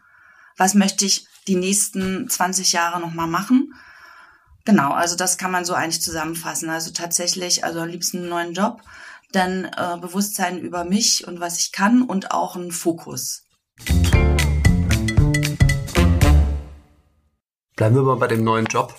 Was 0.56 0.74
möchte 0.74 1.06
ich 1.06 1.28
die 1.48 1.56
nächsten 1.56 2.30
20 2.30 2.72
Jahre 2.72 3.02
noch 3.02 3.14
mal 3.14 3.28
machen? 3.28 3.74
Genau, 4.64 4.92
also 4.92 5.18
das 5.18 5.38
kann 5.38 5.52
man 5.52 5.66
so 5.66 5.74
eigentlich 5.74 6.02
zusammenfassen. 6.02 6.70
Also 6.70 6.92
tatsächlich, 6.92 7.66
also 7.66 7.82
am 7.82 7.90
liebsten 7.90 8.20
einen 8.20 8.30
neuen 8.30 8.54
Job, 8.54 8.82
dann 9.34 9.66
äh, 9.66 9.98
Bewusstsein 10.00 10.60
über 10.60 10.86
mich 10.86 11.28
und 11.28 11.42
was 11.42 11.60
ich 11.60 11.74
kann 11.74 12.04
und 12.04 12.32
auch 12.32 12.56
ein 12.56 12.72
Fokus. 12.72 13.49
Bleiben 17.80 17.96
wir 17.96 18.04
mal 18.04 18.18
bei 18.18 18.28
dem 18.28 18.44
neuen 18.44 18.66
Job. 18.66 18.94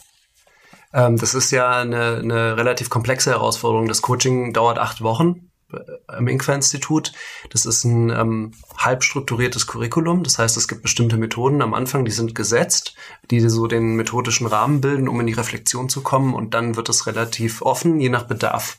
Ähm, 0.94 1.18
das 1.18 1.34
ist 1.34 1.50
ja 1.50 1.68
eine, 1.70 2.16
eine 2.16 2.56
relativ 2.56 2.88
komplexe 2.88 3.28
Herausforderung. 3.28 3.87
Das 3.87 4.00
Coaching 4.00 4.54
dauert 4.54 4.78
acht 4.78 5.02
Wochen 5.02 5.50
äh, 5.71 6.16
im 6.16 6.26
Inqua-Institut. 6.28 7.12
Das 7.50 7.66
ist 7.66 7.84
ein 7.84 8.08
ähm, 8.08 8.52
halb 8.78 9.04
strukturiertes 9.04 9.66
Curriculum. 9.66 10.23
Das 10.23 10.38
heißt, 10.38 10.56
es 10.56 10.66
gibt 10.66 10.80
bestimmte 10.80 11.19
Methoden 11.19 11.60
am 11.60 11.75
Anfang, 11.75 12.06
die 12.06 12.10
sind 12.10 12.34
gesetzt, 12.34 12.95
die 13.30 13.40
so 13.50 13.66
den 13.66 13.97
methodischen 13.97 14.47
Rahmen 14.47 14.80
bilden, 14.80 15.10
um 15.10 15.21
in 15.21 15.26
die 15.26 15.34
Reflexion 15.34 15.90
zu 15.90 16.00
kommen. 16.00 16.32
Und 16.32 16.54
dann 16.54 16.76
wird 16.76 16.88
es 16.88 17.06
relativ 17.06 17.60
offen, 17.60 18.00
je 18.00 18.08
nach 18.08 18.28
Bedarf. 18.28 18.78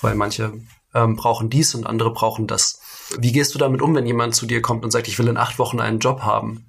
Weil 0.00 0.14
manche 0.14 0.54
ähm, 0.94 1.16
brauchen 1.16 1.50
dies 1.50 1.74
und 1.74 1.86
andere 1.86 2.14
brauchen 2.14 2.46
das. 2.46 2.80
Wie 3.18 3.32
gehst 3.32 3.54
du 3.54 3.58
damit 3.58 3.82
um, 3.82 3.94
wenn 3.94 4.06
jemand 4.06 4.34
zu 4.34 4.46
dir 4.46 4.62
kommt 4.62 4.84
und 4.84 4.90
sagt, 4.90 5.06
ich 5.06 5.18
will 5.18 5.28
in 5.28 5.36
acht 5.36 5.58
Wochen 5.58 5.80
einen 5.80 5.98
Job 5.98 6.22
haben? 6.22 6.64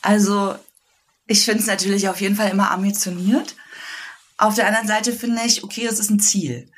Also 0.00 0.54
ich 1.30 1.44
finde 1.44 1.60
es 1.60 1.66
natürlich 1.68 2.08
auf 2.08 2.20
jeden 2.20 2.34
Fall 2.34 2.50
immer 2.50 2.72
ambitioniert. 2.72 3.54
Auf 4.36 4.56
der 4.56 4.66
anderen 4.66 4.88
Seite 4.88 5.12
finde 5.12 5.42
ich, 5.46 5.62
okay, 5.62 5.86
es 5.86 6.00
ist 6.00 6.10
ein 6.10 6.18
Ziel. 6.18 6.68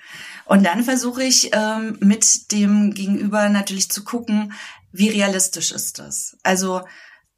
Und 0.45 0.63
dann 0.65 0.85
versuche 0.85 1.23
ich 1.23 1.51
ähm, 1.55 1.97
mit 2.01 2.53
dem 2.53 2.93
Gegenüber 2.93 3.49
natürlich 3.49 3.91
zu 3.91 4.05
gucken, 4.05 4.53
wie 4.93 5.09
realistisch 5.09 5.73
ist 5.73 5.99
das. 5.99 6.37
Also 6.43 6.83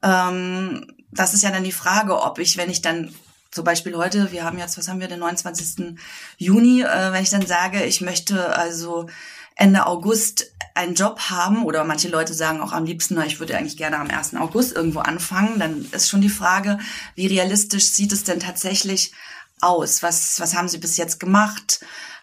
ähm, 0.02 0.92
das 1.12 1.34
ist 1.34 1.44
ja 1.44 1.52
dann 1.52 1.62
die 1.62 1.70
Frage, 1.70 2.20
ob 2.20 2.40
ich, 2.40 2.56
wenn 2.56 2.68
ich 2.68 2.82
dann 2.82 3.14
zum 3.52 3.64
Beispiel 3.64 3.94
heute, 3.94 4.32
wir 4.32 4.42
haben 4.42 4.58
jetzt, 4.58 4.76
was 4.76 4.88
haben 4.88 4.98
wir, 4.98 5.06
den 5.06 5.20
29. 5.20 5.96
Juni, 6.38 6.82
äh, 6.82 7.12
wenn 7.12 7.22
ich 7.22 7.30
dann 7.30 7.46
sage, 7.46 7.84
ich 7.84 8.00
möchte 8.00 8.56
also 8.56 9.06
Ende 9.56 9.86
August 9.86 10.52
einen 10.74 10.94
Job 10.94 11.20
haben 11.30 11.64
oder 11.64 11.84
manche 11.84 12.08
Leute 12.08 12.34
sagen 12.34 12.60
auch 12.60 12.72
am 12.72 12.84
liebsten, 12.84 13.14
na, 13.14 13.24
ich 13.24 13.38
würde 13.38 13.56
eigentlich 13.56 13.76
gerne 13.76 13.98
am 13.98 14.10
1. 14.10 14.34
August 14.34 14.72
irgendwo 14.72 15.00
anfangen, 15.00 15.60
dann 15.60 15.86
ist 15.92 16.08
schon 16.08 16.20
die 16.20 16.28
Frage, 16.28 16.78
wie 17.14 17.28
realistisch 17.28 17.90
sieht 17.90 18.12
es 18.12 18.24
denn 18.24 18.40
tatsächlich 18.40 19.12
aus? 19.60 20.02
Was, 20.02 20.40
was 20.40 20.54
haben 20.54 20.68
Sie 20.68 20.78
bis 20.78 20.96
jetzt 20.96 21.20
gemacht? 21.20 21.80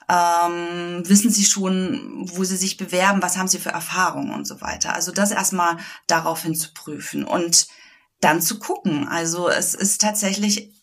Ähm, 0.10 1.04
wissen 1.06 1.32
Sie 1.32 1.46
schon, 1.46 2.30
wo 2.30 2.44
Sie 2.44 2.58
sich 2.58 2.76
bewerben? 2.76 3.22
Was 3.22 3.38
haben 3.38 3.48
Sie 3.48 3.60
für 3.60 3.70
Erfahrungen 3.70 4.34
und 4.34 4.46
so 4.46 4.60
weiter? 4.60 4.94
Also 4.94 5.14
das 5.14 5.32
erstmal 5.32 5.78
daraufhin 6.08 6.56
zu 6.56 6.74
prüfen 6.74 7.24
und 7.24 7.68
dann 8.20 8.42
zu 8.42 8.60
gucken. 8.60 9.08
Also 9.08 9.48
es 9.48 9.74
ist 9.74 10.02
tatsächlich 10.02 10.74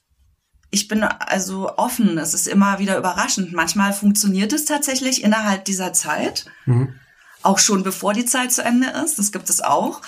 ich 0.71 0.89
bin 0.89 1.03
also 1.03 1.77
offen. 1.77 2.19
Es 2.19 2.35
ist 2.35 2.47
immer 2.47 2.79
wieder 2.79 2.99
überraschend. 2.99 3.53
Manchmal 3.53 3.93
funktioniert 3.93 4.53
es 4.53 4.65
tatsächlich 4.65 5.23
innerhalb 5.23 5.65
dieser 5.65 5.93
Zeit. 5.93 6.47
Mhm. 6.67 6.95
Auch 7.43 7.59
schon 7.59 7.83
bevor 7.83 8.13
die 8.13 8.27
Zeit 8.27 8.53
zu 8.53 8.63
Ende 8.63 8.89
ist. 9.05 9.19
Das 9.19 9.33
gibt 9.33 9.49
es 9.49 9.63
auch. 9.63 10.03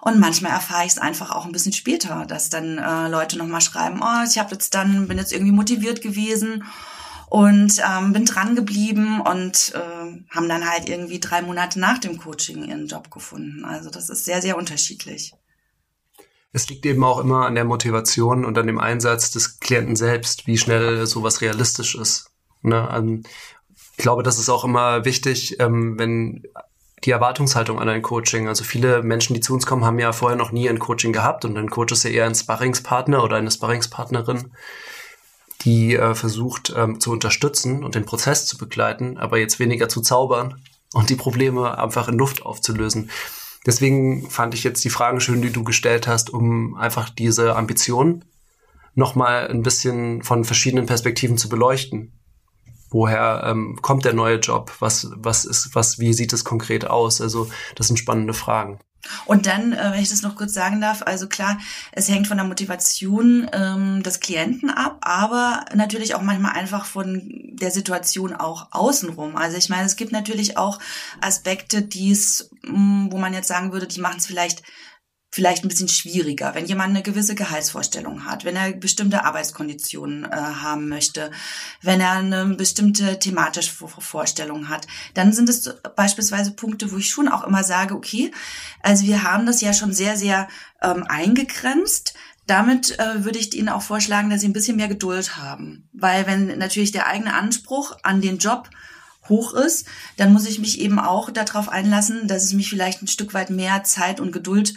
Und 0.00 0.20
manchmal 0.20 0.52
erfahre 0.52 0.86
ich 0.86 0.92
es 0.92 0.98
einfach 0.98 1.32
auch 1.32 1.44
ein 1.44 1.52
bisschen 1.52 1.72
später, 1.72 2.26
dass 2.26 2.48
dann 2.48 2.78
äh, 2.78 3.08
Leute 3.08 3.36
nochmal 3.36 3.60
schreiben, 3.60 4.00
oh, 4.02 4.24
ich 4.24 4.38
habe 4.38 4.52
jetzt 4.52 4.74
dann, 4.74 5.08
bin 5.08 5.18
jetzt 5.18 5.32
irgendwie 5.32 5.52
motiviert 5.52 6.00
gewesen 6.00 6.64
und 7.28 7.82
ähm, 7.84 8.12
bin 8.12 8.24
dran 8.24 8.54
geblieben 8.54 9.20
und 9.20 9.72
äh, 9.74 10.24
haben 10.30 10.48
dann 10.48 10.70
halt 10.70 10.88
irgendwie 10.88 11.18
drei 11.18 11.42
Monate 11.42 11.80
nach 11.80 11.98
dem 11.98 12.18
Coaching 12.18 12.64
ihren 12.68 12.86
Job 12.86 13.10
gefunden. 13.10 13.64
Also 13.64 13.90
das 13.90 14.08
ist 14.08 14.24
sehr, 14.24 14.40
sehr 14.40 14.56
unterschiedlich 14.56 15.34
es 16.56 16.70
liegt 16.70 16.86
eben 16.86 17.04
auch 17.04 17.18
immer 17.18 17.44
an 17.44 17.54
der 17.54 17.66
Motivation 17.66 18.46
und 18.46 18.56
an 18.56 18.66
dem 18.66 18.80
Einsatz 18.80 19.30
des 19.30 19.60
Klienten 19.60 19.94
selbst, 19.94 20.46
wie 20.46 20.56
schnell 20.56 21.06
sowas 21.06 21.42
realistisch 21.42 21.94
ist. 21.94 22.30
Ne? 22.62 22.88
Ähm, 22.94 23.24
ich 23.74 23.98
glaube, 23.98 24.22
das 24.22 24.38
ist 24.38 24.48
auch 24.48 24.64
immer 24.64 25.04
wichtig, 25.04 25.60
ähm, 25.60 25.98
wenn 25.98 26.44
die 27.04 27.10
Erwartungshaltung 27.10 27.78
an 27.78 27.90
ein 27.90 28.00
Coaching. 28.00 28.48
Also 28.48 28.64
viele 28.64 29.02
Menschen, 29.02 29.34
die 29.34 29.40
zu 29.40 29.52
uns 29.52 29.66
kommen, 29.66 29.84
haben 29.84 29.98
ja 29.98 30.12
vorher 30.12 30.38
noch 30.38 30.50
nie 30.50 30.66
ein 30.66 30.78
Coaching 30.78 31.12
gehabt 31.12 31.44
und 31.44 31.58
ein 31.58 31.68
Coach 31.68 31.92
ist 31.92 32.04
ja 32.04 32.10
eher 32.10 32.24
ein 32.24 32.34
Sparringspartner 32.34 33.22
oder 33.22 33.36
eine 33.36 33.50
Sparringspartnerin, 33.50 34.50
die 35.60 35.94
äh, 35.94 36.14
versucht 36.14 36.72
ähm, 36.74 37.00
zu 37.00 37.12
unterstützen 37.12 37.84
und 37.84 37.94
den 37.94 38.06
Prozess 38.06 38.46
zu 38.46 38.56
begleiten, 38.56 39.18
aber 39.18 39.36
jetzt 39.36 39.58
weniger 39.58 39.90
zu 39.90 40.00
zaubern 40.00 40.62
und 40.94 41.10
die 41.10 41.16
Probleme 41.16 41.76
einfach 41.76 42.08
in 42.08 42.16
Luft 42.16 42.46
aufzulösen. 42.46 43.10
Deswegen 43.66 44.30
fand 44.30 44.54
ich 44.54 44.62
jetzt 44.62 44.84
die 44.84 44.90
Fragen 44.90 45.20
schön, 45.20 45.42
die 45.42 45.50
du 45.50 45.64
gestellt 45.64 46.06
hast, 46.06 46.30
um 46.30 46.76
einfach 46.76 47.10
diese 47.10 47.56
Ambition 47.56 48.24
nochmal 48.94 49.48
ein 49.48 49.62
bisschen 49.62 50.22
von 50.22 50.44
verschiedenen 50.44 50.86
Perspektiven 50.86 51.36
zu 51.36 51.48
beleuchten. 51.48 52.12
Woher 52.90 53.42
ähm, 53.44 53.78
kommt 53.82 54.04
der 54.04 54.14
neue 54.14 54.38
Job? 54.38 54.72
Was, 54.78 55.10
was 55.16 55.44
ist, 55.44 55.74
was, 55.74 55.98
wie 55.98 56.14
sieht 56.14 56.32
es 56.32 56.44
konkret 56.44 56.86
aus? 56.86 57.20
Also, 57.20 57.48
das 57.74 57.88
sind 57.88 57.98
spannende 57.98 58.32
Fragen. 58.32 58.78
Und 59.24 59.46
dann, 59.46 59.72
äh, 59.72 59.92
wenn 59.92 60.02
ich 60.02 60.08
das 60.08 60.22
noch 60.22 60.36
kurz 60.36 60.52
sagen 60.52 60.80
darf, 60.80 61.02
also 61.02 61.28
klar, 61.28 61.58
es 61.92 62.08
hängt 62.08 62.26
von 62.26 62.36
der 62.36 62.46
Motivation 62.46 63.48
ähm, 63.52 64.02
des 64.02 64.20
Klienten 64.20 64.70
ab, 64.70 64.98
aber 65.00 65.64
natürlich 65.74 66.14
auch 66.14 66.22
manchmal 66.22 66.52
einfach 66.52 66.84
von 66.84 67.22
der 67.52 67.70
Situation 67.70 68.34
auch 68.34 68.68
außenrum. 68.70 69.36
Also 69.36 69.56
ich 69.56 69.68
meine, 69.68 69.86
es 69.86 69.96
gibt 69.96 70.12
natürlich 70.12 70.56
auch 70.56 70.78
Aspekte, 71.20 71.82
die 71.82 72.10
es, 72.10 72.50
mm, 72.62 73.08
wo 73.10 73.18
man 73.18 73.34
jetzt 73.34 73.48
sagen 73.48 73.72
würde, 73.72 73.86
die 73.86 74.00
machen 74.00 74.18
es 74.18 74.26
vielleicht 74.26 74.62
vielleicht 75.36 75.64
ein 75.64 75.68
bisschen 75.68 75.88
schwieriger, 75.88 76.54
wenn 76.54 76.64
jemand 76.64 76.88
eine 76.88 77.02
gewisse 77.02 77.34
Gehaltsvorstellung 77.34 78.24
hat, 78.24 78.46
wenn 78.46 78.56
er 78.56 78.72
bestimmte 78.72 79.22
Arbeitskonditionen 79.22 80.24
äh, 80.24 80.34
haben 80.34 80.88
möchte, 80.88 81.30
wenn 81.82 82.00
er 82.00 82.12
eine 82.12 82.46
bestimmte 82.54 83.18
thematische 83.18 83.70
Vorstellung 83.70 84.70
hat, 84.70 84.86
dann 85.12 85.34
sind 85.34 85.50
es 85.50 85.74
beispielsweise 85.94 86.52
Punkte, 86.52 86.90
wo 86.90 86.96
ich 86.96 87.10
schon 87.10 87.28
auch 87.28 87.44
immer 87.44 87.64
sage, 87.64 87.94
okay, 87.94 88.30
also 88.80 89.04
wir 89.04 89.24
haben 89.24 89.44
das 89.44 89.60
ja 89.60 89.74
schon 89.74 89.92
sehr, 89.92 90.16
sehr 90.16 90.48
ähm, 90.80 91.04
eingegrenzt. 91.06 92.14
Damit 92.46 92.98
äh, 92.98 93.22
würde 93.22 93.38
ich 93.38 93.54
Ihnen 93.54 93.68
auch 93.68 93.82
vorschlagen, 93.82 94.30
dass 94.30 94.40
Sie 94.40 94.48
ein 94.48 94.54
bisschen 94.54 94.76
mehr 94.76 94.88
Geduld 94.88 95.36
haben. 95.36 95.90
Weil 95.92 96.26
wenn 96.26 96.56
natürlich 96.56 96.92
der 96.92 97.08
eigene 97.08 97.34
Anspruch 97.34 97.94
an 98.02 98.22
den 98.22 98.38
Job 98.38 98.70
hoch 99.28 99.52
ist, 99.52 99.86
dann 100.16 100.32
muss 100.32 100.46
ich 100.46 100.58
mich 100.58 100.80
eben 100.80 100.98
auch 100.98 101.30
darauf 101.30 101.68
einlassen, 101.68 102.26
dass 102.26 102.44
es 102.44 102.54
mich 102.54 102.70
vielleicht 102.70 103.02
ein 103.02 103.08
Stück 103.08 103.34
weit 103.34 103.50
mehr 103.50 103.84
Zeit 103.84 104.18
und 104.18 104.32
Geduld 104.32 104.74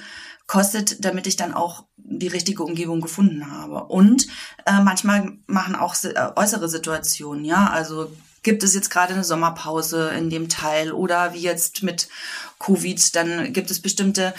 kostet, 0.50 1.06
damit 1.06 1.28
ich 1.28 1.38
dann 1.38 1.54
auch 1.54 1.86
die 1.96 2.28
richtige 2.28 2.64
Umgebung 2.64 3.02
gefunden 3.02 3.52
habe. 3.52 3.84
Und 3.86 4.28
äh, 4.66 4.82
manchmal 4.82 5.38
machen 5.46 5.76
auch 5.76 5.96
äh, 6.04 6.32
äußere 6.36 6.68
Situationen, 6.68 7.46
ja, 7.46 7.70
also 7.70 8.12
gibt 8.42 8.64
es 8.64 8.74
jetzt 8.74 8.90
gerade 8.90 9.14
eine 9.14 9.24
Sommerpause 9.24 10.10
in 10.10 10.32
dem 10.32 10.50
Teil 10.50 10.92
oder 10.92 11.36
wie 11.36 11.42
jetzt 11.42 11.84
mit 11.84 12.10
Covid, 12.58 13.16
dann 13.16 13.54
gibt 13.54 13.70
es 13.70 13.80
bestimmte 13.80 14.34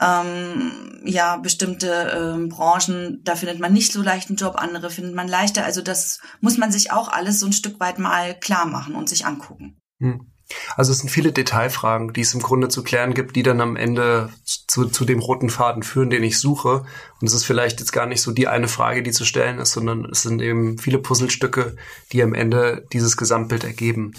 ähm, 0.00 1.00
ja 1.04 1.36
bestimmte 1.36 2.34
ähm, 2.34 2.48
Branchen, 2.48 3.20
da 3.22 3.36
findet 3.36 3.60
man 3.60 3.72
nicht 3.72 3.92
so 3.92 4.02
leicht 4.02 4.30
einen 4.30 4.38
Job, 4.38 4.56
andere 4.56 4.90
findet 4.90 5.14
man 5.14 5.28
leichter. 5.28 5.64
Also 5.64 5.80
das 5.80 6.18
muss 6.40 6.58
man 6.58 6.72
sich 6.72 6.90
auch 6.90 7.06
alles 7.06 7.38
so 7.38 7.46
ein 7.46 7.52
Stück 7.52 7.78
weit 7.78 8.00
mal 8.00 8.34
klar 8.34 8.66
machen 8.66 8.96
und 8.96 9.08
sich 9.08 9.26
angucken. 9.26 9.78
Hm. 10.00 10.32
Also 10.76 10.92
es 10.92 10.98
sind 10.98 11.10
viele 11.10 11.32
Detailfragen, 11.32 12.12
die 12.12 12.20
es 12.20 12.34
im 12.34 12.40
Grunde 12.40 12.68
zu 12.68 12.82
klären 12.82 13.14
gibt, 13.14 13.36
die 13.36 13.42
dann 13.42 13.60
am 13.60 13.76
Ende 13.76 14.30
zu, 14.44 14.86
zu 14.86 15.04
dem 15.04 15.18
roten 15.18 15.50
Faden 15.50 15.82
führen, 15.82 16.10
den 16.10 16.22
ich 16.22 16.38
suche. 16.38 16.84
Und 17.20 17.26
es 17.26 17.34
ist 17.34 17.44
vielleicht 17.44 17.80
jetzt 17.80 17.92
gar 17.92 18.06
nicht 18.06 18.22
so 18.22 18.32
die 18.32 18.48
eine 18.48 18.68
Frage, 18.68 19.02
die 19.02 19.12
zu 19.12 19.24
stellen 19.24 19.58
ist, 19.58 19.72
sondern 19.72 20.04
es 20.06 20.22
sind 20.22 20.40
eben 20.40 20.78
viele 20.78 20.98
Puzzlestücke, 20.98 21.76
die 22.12 22.22
am 22.22 22.34
Ende 22.34 22.86
dieses 22.92 23.16
Gesamtbild 23.16 23.64
ergeben. 23.64 24.12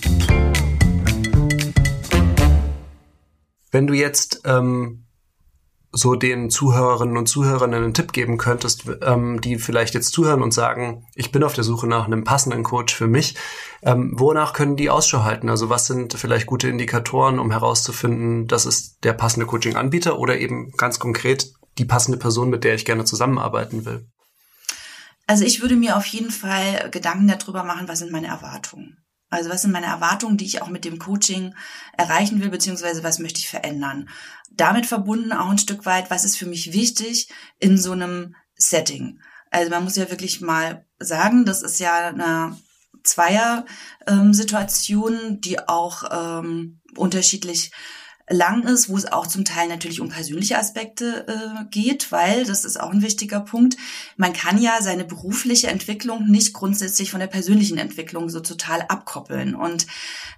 Wenn 3.71 3.87
du 3.87 3.93
jetzt 3.93 4.41
ähm, 4.45 5.05
so 5.95 6.15
den 6.15 6.49
Zuhörerinnen 6.49 7.17
und 7.17 7.27
Zuhörern 7.27 7.73
einen 7.73 7.93
Tipp 7.93 8.13
geben 8.13 8.39
könntest, 8.39 8.85
ähm, 9.03 9.39
die 9.41 9.57
vielleicht 9.57 9.93
jetzt 9.93 10.11
zuhören 10.11 10.41
und 10.41 10.51
sagen, 10.51 11.05
ich 11.13 11.31
bin 11.31 11.43
auf 11.43 11.53
der 11.53 11.63
Suche 11.63 11.85
nach 11.85 12.05
einem 12.05 12.23
passenden 12.23 12.63
Coach 12.63 12.95
für 12.95 13.07
mich, 13.07 13.35
ähm, 13.83 14.11
wonach 14.15 14.53
können 14.53 14.75
die 14.75 14.89
Ausschau 14.89 15.23
halten? 15.23 15.49
Also 15.49 15.69
was 15.69 15.85
sind 15.85 16.13
vielleicht 16.13 16.47
gute 16.47 16.67
Indikatoren, 16.67 17.37
um 17.37 17.51
herauszufinden, 17.51 18.47
das 18.47 18.65
ist 18.65 19.03
der 19.03 19.13
passende 19.13 19.45
Coaching-Anbieter 19.45 20.17
oder 20.17 20.39
eben 20.39 20.71
ganz 20.71 20.97
konkret 20.97 21.53
die 21.77 21.85
passende 21.85 22.17
Person, 22.17 22.49
mit 22.49 22.63
der 22.63 22.73
ich 22.73 22.85
gerne 22.85 23.05
zusammenarbeiten 23.05 23.85
will? 23.85 24.07
Also 25.27 25.45
ich 25.45 25.61
würde 25.61 25.75
mir 25.75 25.95
auf 25.95 26.05
jeden 26.07 26.31
Fall 26.31 26.89
Gedanken 26.89 27.27
darüber 27.27 27.63
machen, 27.63 27.87
was 27.87 27.99
sind 27.99 28.11
meine 28.11 28.27
Erwartungen. 28.27 28.97
Also 29.33 29.49
was 29.49 29.63
sind 29.63 29.71
meine 29.71 29.87
Erwartungen, 29.87 30.37
die 30.37 30.45
ich 30.45 30.61
auch 30.61 30.67
mit 30.67 30.85
dem 30.85 30.99
Coaching 30.99 31.55
erreichen 31.97 32.39
will, 32.39 32.49
beziehungsweise 32.49 33.03
was 33.03 33.17
möchte 33.17 33.39
ich 33.39 33.49
verändern? 33.49 34.07
Damit 34.51 34.85
verbunden 34.85 35.33
auch 35.33 35.49
ein 35.49 35.57
Stück 35.57 35.87
weit, 35.87 36.11
was 36.11 36.23
ist 36.23 36.37
für 36.37 36.45
mich 36.45 36.71
wichtig 36.71 37.29
in 37.59 37.79
so 37.79 37.93
einem 37.93 38.35
Setting? 38.55 39.19
Also 39.49 39.71
man 39.71 39.83
muss 39.83 39.95
ja 39.95 40.11
wirklich 40.11 40.41
mal 40.41 40.85
sagen, 40.99 41.45
das 41.45 41.63
ist 41.63 41.79
ja 41.79 42.09
eine 42.09 42.55
Zweier-Situation, 43.03 45.13
ähm, 45.13 45.41
die 45.41 45.67
auch 45.67 46.03
ähm, 46.11 46.79
unterschiedlich 46.95 47.71
lang 48.29 48.63
ist, 48.63 48.89
wo 48.89 48.97
es 48.97 49.11
auch 49.11 49.27
zum 49.27 49.43
Teil 49.43 49.67
natürlich 49.67 49.99
um 49.99 50.09
persönliche 50.09 50.57
Aspekte 50.57 51.27
äh, 51.27 51.65
geht, 51.71 52.11
weil 52.11 52.45
das 52.45 52.63
ist 52.63 52.79
auch 52.79 52.91
ein 52.91 53.01
wichtiger 53.01 53.41
Punkt. 53.41 53.75
Man 54.15 54.33
kann 54.33 54.61
ja 54.61 54.81
seine 54.81 55.03
berufliche 55.03 55.67
Entwicklung 55.67 56.27
nicht 56.27 56.53
grundsätzlich 56.53 57.11
von 57.11 57.19
der 57.19 57.27
persönlichen 57.27 57.77
Entwicklung 57.77 58.29
so 58.29 58.39
total 58.39 58.81
abkoppeln. 58.83 59.55
Und 59.55 59.87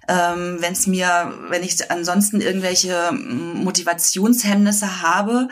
ähm, 0.08 0.56
wenn 0.60 0.72
es 0.72 0.86
mir, 0.86 1.32
wenn 1.48 1.62
ich 1.62 1.90
ansonsten 1.90 2.40
irgendwelche 2.40 3.12
Motivationshemmnisse 3.12 5.02
habe, 5.02 5.48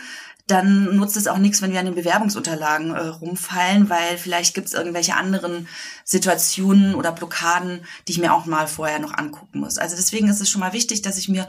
dann 0.46 0.96
nutzt 0.96 1.16
es 1.16 1.26
auch 1.26 1.38
nichts, 1.38 1.62
wenn 1.62 1.72
wir 1.72 1.80
an 1.80 1.86
den 1.86 1.94
Bewerbungsunterlagen 1.94 2.94
äh, 2.94 3.06
rumfallen, 3.06 3.88
weil 3.88 4.18
vielleicht 4.18 4.54
gibt 4.54 4.66
es 4.66 4.74
irgendwelche 4.74 5.14
anderen 5.14 5.68
Situationen 6.04 6.94
oder 6.94 7.12
Blockaden, 7.12 7.86
die 8.06 8.12
ich 8.12 8.18
mir 8.18 8.34
auch 8.34 8.44
mal 8.44 8.66
vorher 8.66 8.98
noch 8.98 9.14
angucken 9.14 9.60
muss. 9.60 9.78
Also 9.78 9.96
deswegen 9.96 10.28
ist 10.28 10.42
es 10.42 10.50
schon 10.50 10.60
mal 10.60 10.74
wichtig, 10.74 11.00
dass 11.00 11.16
ich 11.16 11.30
mir 11.30 11.48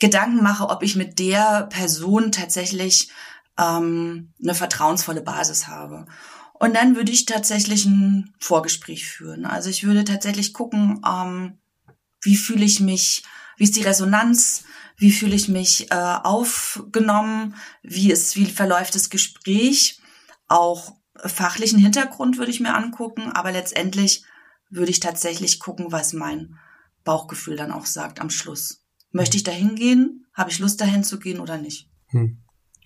Gedanken 0.00 0.42
mache, 0.42 0.68
ob 0.68 0.82
ich 0.82 0.96
mit 0.96 1.18
der 1.18 1.68
Person 1.70 2.32
tatsächlich 2.32 3.10
ähm, 3.58 4.32
eine 4.42 4.54
vertrauensvolle 4.54 5.20
Basis 5.20 5.68
habe. 5.68 6.06
Und 6.54 6.74
dann 6.74 6.96
würde 6.96 7.12
ich 7.12 7.24
tatsächlich 7.24 7.86
ein 7.86 8.34
Vorgespräch 8.38 9.08
führen. 9.08 9.46
Also 9.46 9.70
ich 9.70 9.84
würde 9.84 10.04
tatsächlich 10.04 10.52
gucken, 10.52 11.00
ähm, 11.06 11.58
wie 12.20 12.36
fühle 12.36 12.64
ich 12.64 12.80
mich, 12.80 13.22
wie 13.56 13.64
ist 13.64 13.76
die 13.76 13.82
Resonanz, 13.82 14.64
wie 14.96 15.12
fühle 15.12 15.34
ich 15.34 15.48
mich 15.48 15.90
äh, 15.90 15.94
aufgenommen, 15.94 17.54
wie 17.82 18.12
ist, 18.12 18.36
wie 18.36 18.46
verläuft 18.46 18.94
das 18.94 19.08
Gespräch, 19.08 20.00
auch 20.48 20.94
fachlichen 21.16 21.78
Hintergrund 21.78 22.38
würde 22.38 22.50
ich 22.50 22.60
mir 22.60 22.74
angucken, 22.74 23.32
aber 23.32 23.52
letztendlich 23.52 24.24
würde 24.68 24.90
ich 24.90 25.00
tatsächlich 25.00 25.60
gucken, 25.60 25.92
was 25.92 26.12
mein 26.12 26.58
Bauchgefühl 27.04 27.56
dann 27.56 27.72
auch 27.72 27.86
sagt 27.86 28.20
am 28.20 28.30
Schluss. 28.30 28.79
Möchte 29.12 29.36
ich 29.36 29.42
dahin 29.42 29.74
gehen? 29.74 30.26
Habe 30.34 30.50
ich 30.50 30.58
Lust 30.58 30.80
dahin 30.80 31.04
zu 31.04 31.18
gehen 31.18 31.40
oder 31.40 31.58
nicht? 31.58 31.88
Hm. 32.08 32.38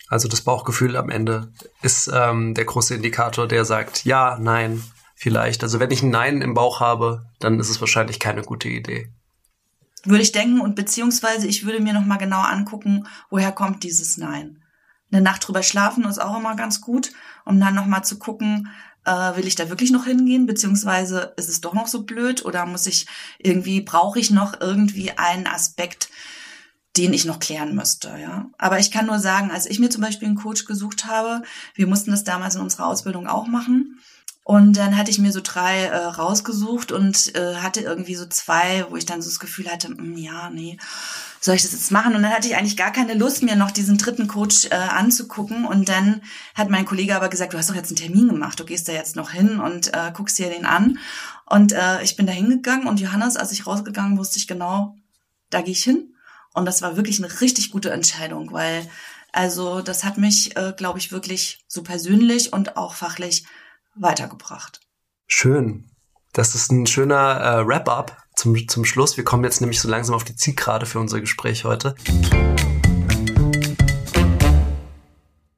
Also 0.08 0.28
das 0.28 0.42
Bauchgefühl 0.42 0.96
am 0.96 1.10
Ende 1.10 1.52
ist 1.82 2.10
ähm, 2.12 2.54
der 2.54 2.64
große 2.64 2.94
Indikator, 2.94 3.48
der 3.48 3.64
sagt 3.64 4.04
ja, 4.04 4.38
nein, 4.38 4.82
vielleicht. 5.14 5.62
Also 5.62 5.80
wenn 5.80 5.90
ich 5.90 6.02
ein 6.02 6.10
Nein 6.10 6.42
im 6.42 6.54
Bauch 6.54 6.80
habe, 6.80 7.26
dann 7.40 7.58
ist 7.58 7.70
es 7.70 7.80
wahrscheinlich 7.80 8.20
keine 8.20 8.42
gute 8.42 8.68
Idee. 8.68 9.12
Würde 10.04 10.22
ich 10.22 10.32
denken 10.32 10.60
und 10.60 10.76
beziehungsweise 10.76 11.46
ich 11.46 11.64
würde 11.64 11.80
mir 11.80 11.94
noch 11.94 12.04
mal 12.04 12.18
genau 12.18 12.42
angucken, 12.42 13.06
woher 13.30 13.52
kommt 13.52 13.82
dieses 13.82 14.18
Nein. 14.18 14.62
Eine 15.10 15.22
Nacht 15.22 15.46
drüber 15.46 15.62
schlafen 15.62 16.04
ist 16.04 16.20
auch 16.20 16.37
immer 16.37 16.56
ganz 16.56 16.80
gut, 16.80 17.12
um 17.44 17.58
dann 17.58 17.74
noch 17.74 17.87
mal 17.87 18.02
zu 18.02 18.18
gucken, 18.18 18.68
äh, 19.05 19.37
will 19.37 19.47
ich 19.47 19.55
da 19.55 19.69
wirklich 19.69 19.90
noch 19.90 20.05
hingehen, 20.07 20.47
beziehungsweise 20.47 21.35
ist 21.37 21.49
es 21.49 21.61
doch 21.61 21.75
noch 21.75 21.87
so 21.87 22.03
blöd 22.03 22.45
oder 22.45 22.67
muss 22.67 22.87
ich 22.87 23.07
irgendwie, 23.38 23.81
brauche 23.81 24.19
ich 24.19 24.31
noch 24.31 24.61
irgendwie 24.61 25.12
einen 25.12 25.47
Aspekt, 25.47 26.09
den 26.97 27.12
ich 27.12 27.25
noch 27.25 27.40
klären 27.40 27.75
müsste, 27.75 28.17
ja. 28.21 28.51
Aber 28.57 28.79
ich 28.79 28.90
kann 28.90 29.07
nur 29.07 29.19
sagen, 29.19 29.51
als 29.51 29.67
ich 29.67 29.81
mir 29.81 29.90
zum 29.90 30.03
Beispiel 30.03 30.29
einen 30.29 30.37
Coach 30.37 30.64
gesucht 30.64 31.07
habe, 31.07 31.43
wir 31.75 31.87
mussten 31.87 32.12
das 32.12 32.25
damals 32.25 32.55
in 32.55 32.61
unserer 32.61 32.87
Ausbildung 32.87 33.27
auch 33.27 33.47
machen. 33.47 33.99
Und 34.46 34.76
dann 34.76 34.98
hatte 34.98 35.11
ich 35.11 35.18
mir 35.18 35.33
so 35.33 35.40
drei 35.42 35.85
äh, 35.85 35.96
rausgesucht 35.96 36.92
und 36.92 37.35
äh, 37.35 37.57
hatte 37.57 37.80
irgendwie 37.80 38.14
so 38.14 38.26
zwei, 38.26 38.85
wo 38.90 38.96
ich 38.96 39.07
dann 39.07 39.22
so 39.22 39.30
das 39.30 39.40
Gefühl 39.40 39.72
hatte, 39.72 39.88
mh, 39.88 39.96
hm, 39.96 40.16
ja, 40.18 40.50
nee, 40.50 40.76
soll 41.40 41.54
ich 41.54 41.62
das 41.62 41.72
jetzt 41.72 41.90
machen? 41.90 42.14
Und 42.14 42.22
dann 42.22 42.30
hatte 42.30 42.46
ich 42.46 42.54
eigentlich 42.54 42.76
gar 42.76 42.92
keine 42.92 43.14
Lust, 43.14 43.42
mir 43.42 43.57
noch 43.57 43.70
diesen 43.70 43.96
dritten 43.96 44.28
Coach 44.28 44.66
äh, 44.66 44.74
anzugucken. 44.74 45.64
Und 45.64 45.88
dann 45.88 46.20
hat 46.54 46.68
mein 46.68 46.85
Kollege 46.85 47.16
aber 47.16 47.30
gesagt, 47.30 47.54
du 47.54 47.59
hast 47.59 47.70
doch 47.70 47.74
jetzt 47.74 47.88
einen 47.88 47.96
Termin 47.96 48.28
gemacht, 48.28 48.61
du 48.61 48.66
gehst 48.66 48.87
da 48.87 48.92
jetzt 48.92 49.16
noch 49.16 49.30
hin 49.30 49.61
und 49.61 49.94
äh, 49.94 50.12
guckst 50.12 50.38
dir 50.38 50.50
den 50.50 50.66
an. 50.66 50.98
Und 51.46 51.72
äh, 51.72 52.02
ich 52.02 52.16
bin 52.16 52.26
da 52.26 52.33
hingegangen 52.33 52.87
und 52.87 53.00
Johannes, 53.00 53.38
als 53.38 53.50
ich 53.50 53.66
rausgegangen, 53.66 54.18
wusste 54.18 54.38
ich 54.38 54.46
genau, 54.46 54.94
da 55.48 55.62
gehe 55.62 55.72
ich 55.72 55.85
hin. 55.85 56.14
Und 56.52 56.66
das 56.66 56.83
war 56.83 56.96
wirklich 56.96 57.18
eine 57.24 57.40
richtig 57.40 57.70
gute 57.70 57.90
Entscheidung, 57.90 58.52
weil 58.52 58.87
also 59.33 59.80
das 59.80 60.04
hat 60.04 60.18
mich, 60.18 60.54
äh, 60.57 60.74
glaube 60.76 60.98
ich, 60.98 61.12
wirklich 61.12 61.64
so 61.66 61.83
persönlich 61.83 62.52
und 62.52 62.76
auch 62.76 62.94
fachlich 62.94 63.44
weitergebracht. 63.96 64.80
Schön. 65.26 65.90
Das 66.33 66.54
ist 66.54 66.72
ein 66.72 66.87
schöner 66.87 67.40
äh, 67.40 67.66
Wrap-up 67.66 68.16
zum, 68.35 68.68
zum 68.68 68.85
Schluss. 68.85 69.16
Wir 69.16 69.24
kommen 69.24 69.44
jetzt 69.44 69.61
nämlich 69.61 69.80
so 69.80 69.88
langsam 69.88 70.16
auf 70.16 70.24
die 70.24 70.35
Zielgerade 70.35 70.87
für 70.87 70.98
unser 70.98 71.20
Gespräch 71.20 71.64
heute. 71.64 71.94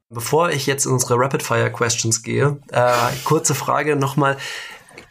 Bevor 0.09 0.51
ich 0.51 0.65
jetzt 0.65 0.85
in 0.85 0.91
unsere 0.91 1.15
Rapid-Fire-Questions 1.17 2.23
gehe, 2.23 2.59
äh, 2.71 3.15
kurze 3.23 3.55
Frage 3.55 3.95
nochmal. 3.95 4.37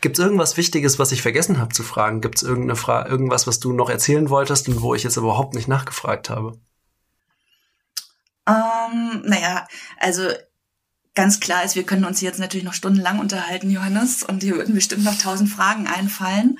Gibt 0.01 0.19
es 0.19 0.25
irgendwas 0.25 0.57
Wichtiges, 0.57 0.99
was 0.99 1.13
ich 1.13 1.23
vergessen 1.23 1.59
habe 1.59 1.73
zu 1.73 1.83
fragen? 1.83 2.21
Gibt 2.21 2.37
es 2.37 2.43
irgendwas, 2.43 3.47
was 3.47 3.61
du 3.61 3.73
noch 3.73 3.91
erzählen 3.91 4.31
wolltest 4.31 4.69
und 4.69 4.83
wo 4.83 4.95
ich 4.95 5.03
jetzt 5.03 5.17
überhaupt 5.17 5.55
nicht 5.55 5.69
nachgefragt 5.69 6.31
habe? 6.31 6.59
Ähm, 8.49 9.23
naja, 9.25 9.67
also 9.99 10.29
ganz 11.17 11.41
klar 11.41 11.65
ist, 11.65 11.75
wir 11.75 11.83
können 11.83 12.05
uns 12.05 12.21
jetzt 12.21 12.39
natürlich 12.39 12.65
noch 12.65 12.75
stundenlang 12.75 13.19
unterhalten, 13.19 13.71
Johannes, 13.71 14.23
und 14.23 14.45
dir 14.45 14.55
würden 14.55 14.75
bestimmt 14.75 15.03
noch 15.03 15.19
tausend 15.19 15.51
Fragen 15.51 15.89
einfallen. 15.89 16.59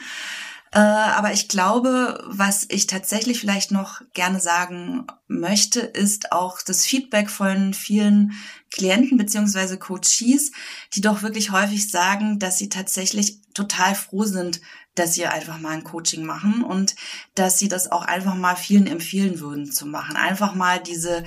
Äh, 0.73 0.79
aber 0.79 1.33
ich 1.33 1.47
glaube, 1.47 2.25
was 2.27 2.67
ich 2.69 2.89
tatsächlich 2.89 3.39
vielleicht 3.39 3.71
noch 3.71 4.01
gerne 4.15 4.41
sagen 4.41 5.07
möchte, 5.29 5.81
ist 5.81 6.33
auch 6.33 6.61
das 6.63 6.85
Feedback 6.85 7.31
von 7.31 7.73
vielen 7.73 8.33
Klienten 8.73 9.17
beziehungsweise 9.17 9.79
Coaches, 9.79 10.51
die 10.95 11.01
doch 11.01 11.23
wirklich 11.23 11.53
häufig 11.53 11.89
sagen, 11.89 12.39
dass 12.41 12.59
sie 12.59 12.69
tatsächlich 12.69 13.41
total 13.55 13.95
froh 13.95 14.25
sind, 14.25 14.61
dass 14.97 15.15
sie 15.15 15.27
einfach 15.27 15.59
mal 15.59 15.71
ein 15.75 15.85
Coaching 15.85 16.25
machen 16.25 16.65
und 16.65 16.97
dass 17.35 17.59
sie 17.59 17.69
das 17.69 17.93
auch 17.93 18.05
einfach 18.05 18.35
mal 18.35 18.57
vielen 18.57 18.87
empfehlen 18.87 19.41
würden 19.41 19.71
zu 19.71 19.87
machen. 19.87 20.17
Einfach 20.17 20.55
mal 20.55 20.83
diese 20.83 21.25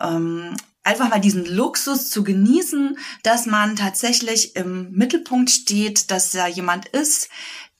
ähm, 0.00 0.56
einfach 0.84 1.08
mal 1.08 1.20
diesen 1.20 1.44
Luxus 1.46 2.10
zu 2.10 2.24
genießen, 2.24 2.98
dass 3.22 3.46
man 3.46 3.76
tatsächlich 3.76 4.56
im 4.56 4.90
Mittelpunkt 4.92 5.50
steht, 5.50 6.10
dass 6.10 6.30
da 6.30 6.46
jemand 6.46 6.86
ist, 6.86 7.28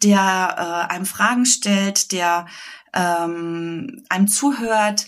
der 0.02 0.86
äh, 0.88 0.92
einem 0.92 1.06
Fragen 1.06 1.46
stellt, 1.46 2.12
der 2.12 2.46
ähm, 2.92 4.04
einem 4.08 4.28
zuhört, 4.28 5.06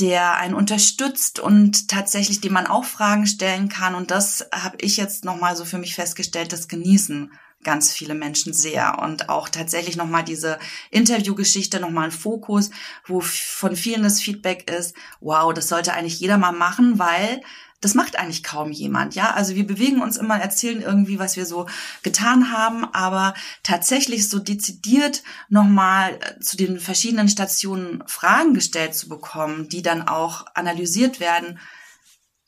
der 0.00 0.36
einen 0.36 0.54
unterstützt 0.54 1.38
und 1.38 1.88
tatsächlich 1.88 2.40
dem 2.40 2.52
man 2.52 2.66
auch 2.66 2.84
Fragen 2.84 3.26
stellen 3.26 3.68
kann. 3.68 3.94
Und 3.94 4.10
das 4.10 4.46
habe 4.52 4.76
ich 4.80 4.96
jetzt 4.96 5.24
nochmal 5.24 5.56
so 5.56 5.64
für 5.64 5.78
mich 5.78 5.94
festgestellt, 5.94 6.52
das 6.52 6.68
genießen 6.68 7.30
ganz 7.64 7.92
viele 7.92 8.14
Menschen 8.14 8.52
sehr 8.52 8.98
und 9.00 9.28
auch 9.28 9.48
tatsächlich 9.48 9.96
nochmal 9.96 10.24
diese 10.24 10.58
Interviewgeschichte 10.90 11.80
nochmal 11.80 12.04
ein 12.04 12.12
Fokus, 12.12 12.70
wo 13.06 13.20
von 13.20 13.74
vielen 13.76 14.02
das 14.02 14.20
Feedback 14.20 14.70
ist, 14.70 14.94
wow, 15.20 15.52
das 15.52 15.68
sollte 15.68 15.92
eigentlich 15.92 16.20
jeder 16.20 16.38
mal 16.38 16.52
machen, 16.52 16.98
weil 16.98 17.40
das 17.84 17.94
macht 17.94 18.16
eigentlich 18.16 18.42
kaum 18.42 18.72
jemand, 18.72 19.14
ja. 19.14 19.34
Also 19.34 19.54
wir 19.54 19.66
bewegen 19.66 20.00
uns 20.00 20.16
immer, 20.16 20.38
erzählen 20.38 20.80
irgendwie, 20.80 21.18
was 21.18 21.36
wir 21.36 21.44
so 21.44 21.66
getan 22.02 22.50
haben, 22.50 22.84
aber 22.94 23.34
tatsächlich 23.62 24.30
so 24.30 24.38
dezidiert 24.38 25.22
nochmal 25.50 26.18
äh, 26.20 26.40
zu 26.40 26.56
den 26.56 26.80
verschiedenen 26.80 27.28
Stationen 27.28 28.02
Fragen 28.06 28.54
gestellt 28.54 28.94
zu 28.94 29.10
bekommen, 29.10 29.68
die 29.68 29.82
dann 29.82 30.08
auch 30.08 30.46
analysiert 30.54 31.20
werden, 31.20 31.58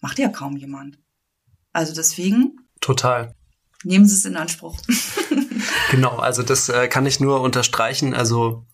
macht 0.00 0.18
ja 0.18 0.28
kaum 0.28 0.56
jemand. 0.56 0.98
Also 1.74 1.92
deswegen. 1.94 2.56
Total. 2.80 3.35
Nehmen 3.84 4.06
Sie 4.06 4.14
es 4.14 4.24
in 4.24 4.36
Anspruch. 4.36 4.76
genau, 5.90 6.16
also 6.16 6.42
das 6.42 6.68
äh, 6.68 6.88
kann 6.88 7.06
ich 7.06 7.20
nur 7.20 7.40
unterstreichen. 7.40 8.14
Also 8.14 8.64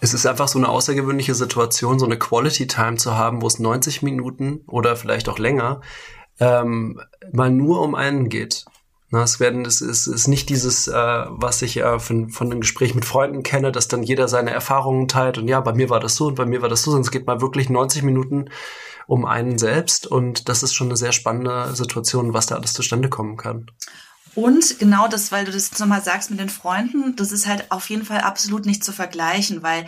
es 0.00 0.14
ist 0.14 0.26
einfach 0.26 0.48
so 0.48 0.58
eine 0.58 0.68
außergewöhnliche 0.68 1.34
Situation, 1.34 1.98
so 1.98 2.06
eine 2.06 2.18
Quality 2.18 2.66
Time 2.66 2.96
zu 2.96 3.16
haben, 3.16 3.42
wo 3.42 3.46
es 3.46 3.58
90 3.58 4.02
Minuten 4.02 4.60
oder 4.66 4.96
vielleicht 4.96 5.28
auch 5.28 5.38
länger 5.38 5.80
ähm, 6.40 7.00
mal 7.32 7.50
nur 7.50 7.80
um 7.82 7.94
einen 7.94 8.28
geht. 8.28 8.64
Na, 9.14 9.22
es 9.22 9.38
werden, 9.38 9.64
es 9.64 9.80
ist, 9.80 10.08
ist 10.08 10.26
nicht 10.26 10.48
dieses, 10.48 10.88
äh, 10.88 10.92
was 11.28 11.62
ich 11.62 11.76
äh, 11.76 12.00
von, 12.00 12.30
von 12.30 12.50
einem 12.50 12.60
Gespräch 12.60 12.96
mit 12.96 13.04
Freunden 13.04 13.44
kenne, 13.44 13.70
dass 13.70 13.86
dann 13.86 14.02
jeder 14.02 14.26
seine 14.26 14.50
Erfahrungen 14.50 15.06
teilt 15.06 15.38
und 15.38 15.46
ja, 15.46 15.60
bei 15.60 15.72
mir 15.72 15.88
war 15.88 16.00
das 16.00 16.16
so 16.16 16.26
und 16.26 16.34
bei 16.34 16.46
mir 16.46 16.62
war 16.62 16.68
das 16.68 16.82
so, 16.82 16.90
sondern 16.90 17.04
es 17.04 17.12
geht 17.12 17.24
mal 17.24 17.40
wirklich 17.40 17.70
90 17.70 18.02
Minuten 18.02 18.46
um 19.06 19.24
einen 19.24 19.56
selbst 19.56 20.08
und 20.08 20.48
das 20.48 20.64
ist 20.64 20.74
schon 20.74 20.88
eine 20.88 20.96
sehr 20.96 21.12
spannende 21.12 21.76
Situation, 21.76 22.34
was 22.34 22.46
da 22.46 22.56
alles 22.56 22.72
zustande 22.72 23.08
kommen 23.08 23.36
kann. 23.36 23.70
Und 24.34 24.80
genau 24.80 25.06
das, 25.06 25.30
weil 25.30 25.44
du 25.44 25.52
das 25.52 25.78
nochmal 25.78 26.02
sagst 26.02 26.30
mit 26.30 26.40
den 26.40 26.48
Freunden, 26.48 27.14
das 27.14 27.30
ist 27.30 27.46
halt 27.46 27.70
auf 27.70 27.88
jeden 27.90 28.04
Fall 28.04 28.22
absolut 28.22 28.66
nicht 28.66 28.82
zu 28.82 28.90
vergleichen, 28.90 29.62
weil 29.62 29.86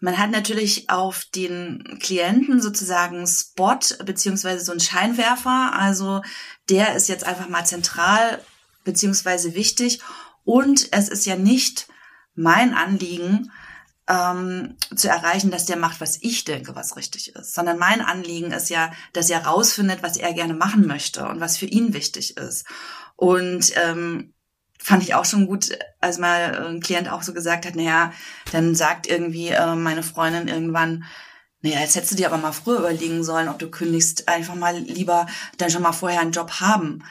man 0.00 0.18
hat 0.18 0.32
natürlich 0.32 0.90
auf 0.90 1.24
den 1.36 2.00
Klienten 2.02 2.60
sozusagen 2.60 3.28
Spot 3.28 3.78
beziehungsweise 4.04 4.64
so 4.64 4.72
einen 4.72 4.80
Scheinwerfer. 4.80 5.70
Also 5.72 6.22
der 6.68 6.96
ist 6.96 7.08
jetzt 7.08 7.24
einfach 7.24 7.48
mal 7.48 7.64
zentral 7.64 8.40
beziehungsweise 8.86 9.54
wichtig. 9.54 10.00
Und 10.44 10.88
es 10.92 11.10
ist 11.10 11.26
ja 11.26 11.36
nicht 11.36 11.88
mein 12.34 12.72
Anliegen, 12.72 13.50
ähm, 14.08 14.76
zu 14.94 15.08
erreichen, 15.08 15.50
dass 15.50 15.66
der 15.66 15.76
macht, 15.76 16.00
was 16.00 16.18
ich 16.22 16.44
denke, 16.44 16.74
was 16.76 16.96
richtig 16.96 17.34
ist, 17.34 17.54
sondern 17.54 17.76
mein 17.78 18.00
Anliegen 18.00 18.52
ist 18.52 18.70
ja, 18.70 18.92
dass 19.12 19.30
er 19.30 19.44
rausfindet, 19.44 20.02
was 20.02 20.16
er 20.16 20.32
gerne 20.32 20.54
machen 20.54 20.86
möchte 20.86 21.26
und 21.26 21.40
was 21.40 21.56
für 21.56 21.66
ihn 21.66 21.92
wichtig 21.92 22.36
ist. 22.36 22.66
Und 23.16 23.72
ähm, 23.74 24.32
fand 24.78 25.02
ich 25.02 25.14
auch 25.14 25.24
schon 25.24 25.46
gut, 25.46 25.76
als 26.00 26.18
mal 26.18 26.66
ein 26.66 26.80
Klient 26.80 27.10
auch 27.10 27.22
so 27.22 27.32
gesagt 27.32 27.66
hat, 27.66 27.74
naja, 27.74 28.12
dann 28.52 28.76
sagt 28.76 29.08
irgendwie 29.08 29.48
äh, 29.48 29.74
meine 29.74 30.04
Freundin 30.04 30.46
irgendwann, 30.46 31.04
naja, 31.62 31.80
jetzt 31.80 31.96
hättest 31.96 32.12
du 32.12 32.16
dir 32.16 32.28
aber 32.28 32.38
mal 32.38 32.52
früher 32.52 32.78
überlegen 32.78 33.24
sollen, 33.24 33.48
ob 33.48 33.58
du 33.58 33.68
kündigst, 33.68 34.28
einfach 34.28 34.54
mal 34.54 34.78
lieber 34.78 35.26
dann 35.58 35.70
schon 35.70 35.82
mal 35.82 35.92
vorher 35.92 36.20
einen 36.20 36.30
Job 36.30 36.60
haben. 36.60 37.02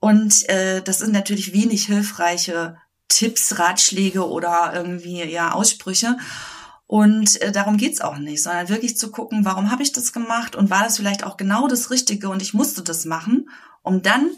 Und 0.00 0.48
äh, 0.48 0.82
das 0.82 0.98
sind 0.98 1.12
natürlich 1.12 1.52
wenig 1.52 1.86
hilfreiche 1.86 2.76
Tipps, 3.08 3.58
Ratschläge 3.58 4.28
oder 4.28 4.72
irgendwie 4.74 5.22
ja 5.24 5.52
Aussprüche. 5.52 6.16
Und 6.86 7.40
äh, 7.42 7.52
darum 7.52 7.76
geht's 7.76 8.00
auch 8.00 8.16
nicht, 8.16 8.42
sondern 8.42 8.68
wirklich 8.68 8.96
zu 8.96 9.10
gucken, 9.10 9.44
warum 9.44 9.70
habe 9.70 9.82
ich 9.82 9.92
das 9.92 10.12
gemacht 10.12 10.56
und 10.56 10.70
war 10.70 10.84
das 10.84 10.96
vielleicht 10.96 11.24
auch 11.24 11.36
genau 11.36 11.68
das 11.68 11.90
Richtige 11.90 12.30
und 12.30 12.40
ich 12.40 12.54
musste 12.54 12.82
das 12.82 13.04
machen, 13.04 13.50
um 13.82 14.02
dann 14.02 14.30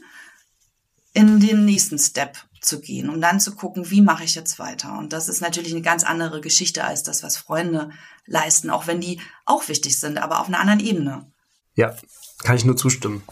in 1.13 1.41
den 1.41 1.65
nächsten 1.65 1.99
Step 1.99 2.39
zu 2.61 2.81
gehen, 2.81 3.09
um 3.09 3.21
dann 3.21 3.41
zu 3.41 3.55
gucken, 3.55 3.91
wie 3.91 4.03
mache 4.03 4.25
ich 4.25 4.35
jetzt 4.35 4.59
weiter. 4.59 4.99
Und 4.99 5.13
das 5.13 5.29
ist 5.29 5.41
natürlich 5.41 5.73
eine 5.73 5.83
ganz 5.83 6.05
andere 6.05 6.41
Geschichte 6.41 6.85
als 6.85 7.03
das, 7.03 7.23
was 7.23 7.37
Freunde 7.37 7.91
leisten, 8.27 8.71
auch 8.71 8.87
wenn 8.87 9.01
die 9.01 9.21
auch 9.45 9.69
wichtig 9.69 9.99
sind, 9.99 10.19
aber 10.19 10.41
auf 10.41 10.49
einer 10.49 10.61
anderen 10.61 10.81
Ebene. 10.81 11.33
Ja, 11.75 11.97
kann 12.43 12.57
ich 12.57 12.65
nur 12.65 12.77
zustimmen. 12.77 13.23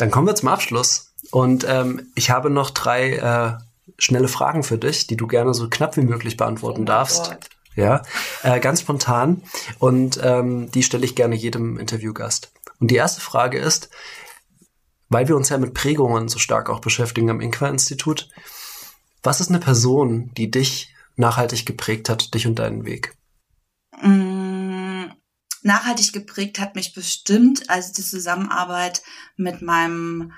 Dann 0.00 0.10
kommen 0.10 0.26
wir 0.26 0.34
zum 0.34 0.48
Abschluss. 0.48 1.12
Und 1.30 1.66
ähm, 1.68 2.10
ich 2.14 2.30
habe 2.30 2.48
noch 2.48 2.70
drei 2.70 3.16
äh, 3.16 3.52
schnelle 3.98 4.28
Fragen 4.28 4.62
für 4.62 4.78
dich, 4.78 5.06
die 5.06 5.16
du 5.16 5.26
gerne 5.26 5.52
so 5.52 5.68
knapp 5.68 5.96
wie 5.98 6.02
möglich 6.02 6.38
beantworten 6.38 6.82
oh 6.82 6.86
darfst. 6.86 7.30
Gott. 7.30 7.50
Ja, 7.76 8.02
äh, 8.42 8.60
ganz 8.60 8.80
spontan. 8.80 9.42
Und 9.78 10.18
ähm, 10.22 10.70
die 10.72 10.82
stelle 10.82 11.04
ich 11.04 11.14
gerne 11.14 11.36
jedem 11.36 11.78
Interviewgast. 11.78 12.50
Und 12.80 12.90
die 12.90 12.96
erste 12.96 13.20
Frage 13.20 13.58
ist, 13.58 13.90
weil 15.10 15.28
wir 15.28 15.36
uns 15.36 15.50
ja 15.50 15.58
mit 15.58 15.74
Prägungen 15.74 16.28
so 16.28 16.38
stark 16.38 16.70
auch 16.70 16.80
beschäftigen 16.80 17.28
am 17.28 17.40
Inqua-Institut, 17.40 18.30
was 19.22 19.40
ist 19.40 19.50
eine 19.50 19.60
Person, 19.60 20.32
die 20.34 20.50
dich 20.50 20.94
nachhaltig 21.16 21.66
geprägt 21.66 22.08
hat, 22.08 22.32
dich 22.32 22.46
und 22.46 22.58
deinen 22.58 22.86
Weg? 22.86 23.14
Mm, 24.02 24.49
nachhaltig 25.62 26.12
geprägt 26.12 26.58
hat 26.58 26.74
mich 26.74 26.94
bestimmt 26.94 27.68
also 27.68 27.92
die 27.92 28.04
Zusammenarbeit 28.04 29.02
mit 29.36 29.62
meinem 29.62 30.32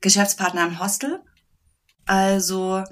Geschäftspartner 0.00 0.66
im 0.66 0.80
Hostel. 0.80 1.20
Also 2.06 2.84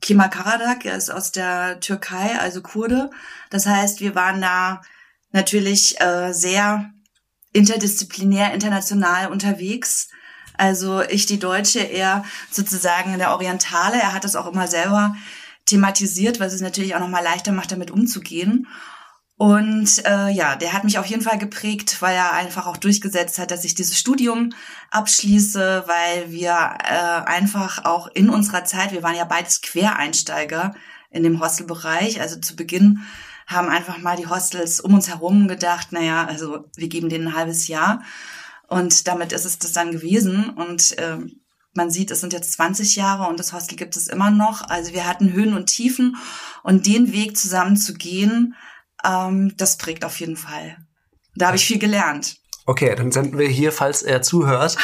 Kemal 0.00 0.30
Karadak, 0.30 0.84
er 0.84 0.96
ist 0.96 1.10
aus 1.10 1.32
der 1.32 1.80
Türkei, 1.80 2.38
also 2.38 2.62
Kurde. 2.62 3.10
Das 3.50 3.66
heißt, 3.66 4.00
wir 4.00 4.14
waren 4.14 4.40
da 4.40 4.82
natürlich 5.32 6.00
äh, 6.00 6.32
sehr 6.32 6.90
interdisziplinär, 7.52 8.54
international 8.54 9.30
unterwegs. 9.30 10.08
Also 10.56 11.02
ich 11.02 11.26
die 11.26 11.38
Deutsche, 11.38 11.80
er 11.80 12.24
sozusagen 12.50 13.16
der 13.18 13.32
Orientale. 13.32 13.96
Er 14.00 14.12
hat 14.12 14.24
das 14.24 14.36
auch 14.36 14.46
immer 14.46 14.68
selber 14.68 15.16
thematisiert, 15.66 16.40
was 16.40 16.52
es 16.52 16.60
natürlich 16.60 16.94
auch 16.94 17.00
nochmal 17.00 17.24
leichter 17.24 17.52
macht, 17.52 17.72
damit 17.72 17.90
umzugehen. 17.90 18.66
Und 19.38 20.04
äh, 20.04 20.30
ja, 20.30 20.56
der 20.56 20.72
hat 20.72 20.82
mich 20.82 20.98
auf 20.98 21.06
jeden 21.06 21.22
Fall 21.22 21.38
geprägt, 21.38 22.02
weil 22.02 22.16
er 22.16 22.32
einfach 22.32 22.66
auch 22.66 22.76
durchgesetzt 22.76 23.38
hat, 23.38 23.52
dass 23.52 23.64
ich 23.64 23.76
dieses 23.76 23.96
Studium 23.96 24.50
abschließe, 24.90 25.84
weil 25.86 26.32
wir 26.32 26.50
äh, 26.50 27.24
einfach 27.24 27.84
auch 27.84 28.08
in 28.08 28.30
unserer 28.30 28.64
Zeit, 28.64 28.90
wir 28.90 29.04
waren 29.04 29.14
ja 29.14 29.24
beides 29.24 29.60
Quereinsteiger 29.60 30.74
in 31.10 31.22
dem 31.22 31.40
Hostelbereich, 31.40 32.20
also 32.20 32.40
zu 32.40 32.56
Beginn 32.56 33.04
haben 33.46 33.68
einfach 33.68 33.98
mal 33.98 34.16
die 34.16 34.26
Hostels 34.26 34.80
um 34.80 34.92
uns 34.92 35.08
herum 35.08 35.46
gedacht, 35.46 35.92
naja, 35.92 36.26
also 36.26 36.68
wir 36.76 36.88
geben 36.88 37.08
denen 37.08 37.28
ein 37.28 37.36
halbes 37.36 37.68
Jahr. 37.68 38.02
Und 38.66 39.06
damit 39.06 39.32
ist 39.32 39.46
es 39.46 39.58
das 39.58 39.72
dann 39.72 39.92
gewesen. 39.92 40.50
Und 40.50 40.98
äh, 40.98 41.16
man 41.74 41.90
sieht, 41.90 42.10
es 42.10 42.20
sind 42.20 42.32
jetzt 42.32 42.52
20 42.52 42.96
Jahre 42.96 43.28
und 43.28 43.38
das 43.38 43.52
Hostel 43.52 43.76
gibt 43.76 43.96
es 43.96 44.08
immer 44.08 44.30
noch. 44.30 44.68
Also 44.68 44.92
wir 44.92 45.06
hatten 45.06 45.32
Höhen 45.32 45.54
und 45.54 45.66
Tiefen 45.66 46.16
und 46.62 46.86
den 46.86 47.12
Weg 47.12 47.38
zusammen 47.38 47.76
zu 47.76 47.94
gehen, 47.94 48.54
ähm, 49.04 49.54
das 49.56 49.78
prägt 49.78 50.04
auf 50.04 50.18
jeden 50.20 50.36
Fall. 50.36 50.76
Da 51.34 51.48
habe 51.48 51.56
ich 51.56 51.66
viel 51.66 51.78
gelernt. 51.78 52.36
Okay, 52.66 52.94
dann 52.94 53.12
senden 53.12 53.38
wir 53.38 53.48
hier, 53.48 53.72
falls 53.72 54.02
er 54.02 54.22
zuhört, 54.22 54.76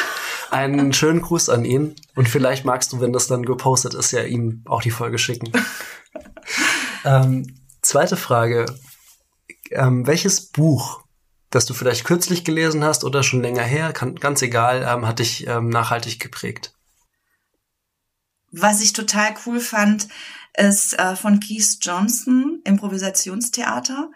einen 0.51 0.93
schönen 0.93 1.21
Gruß 1.21 1.49
an 1.49 1.65
ihn. 1.65 1.95
Und 2.15 2.29
vielleicht 2.29 2.65
magst 2.65 2.93
du, 2.93 3.01
wenn 3.01 3.13
das 3.13 3.27
dann 3.27 3.45
gepostet 3.45 3.93
ist, 3.93 4.11
ja 4.11 4.23
ihm 4.23 4.63
auch 4.65 4.81
die 4.81 4.91
Folge 4.91 5.17
schicken. 5.17 5.51
ähm, 7.05 7.45
Zweite 7.85 8.17
Frage. 8.17 8.65
Ähm, 9.69 10.07
welches 10.07 10.47
Buch, 10.47 11.03
das 11.51 11.67
du 11.67 11.75
vielleicht 11.75 12.03
kürzlich 12.03 12.43
gelesen 12.43 12.83
hast 12.83 13.03
oder 13.03 13.21
schon 13.21 13.43
länger 13.43 13.61
her, 13.61 13.93
kann, 13.93 14.15
ganz 14.15 14.41
egal, 14.41 14.83
ähm, 14.89 15.05
hat 15.05 15.19
dich 15.19 15.45
ähm, 15.45 15.69
nachhaltig 15.69 16.19
geprägt? 16.19 16.73
Was 18.51 18.81
ich 18.81 18.93
total 18.93 19.35
cool 19.45 19.59
fand, 19.59 20.07
ist 20.57 20.97
äh, 20.97 21.15
von 21.15 21.39
Keith 21.39 21.77
Johnson, 21.81 22.61
Improvisationstheater 22.63 24.09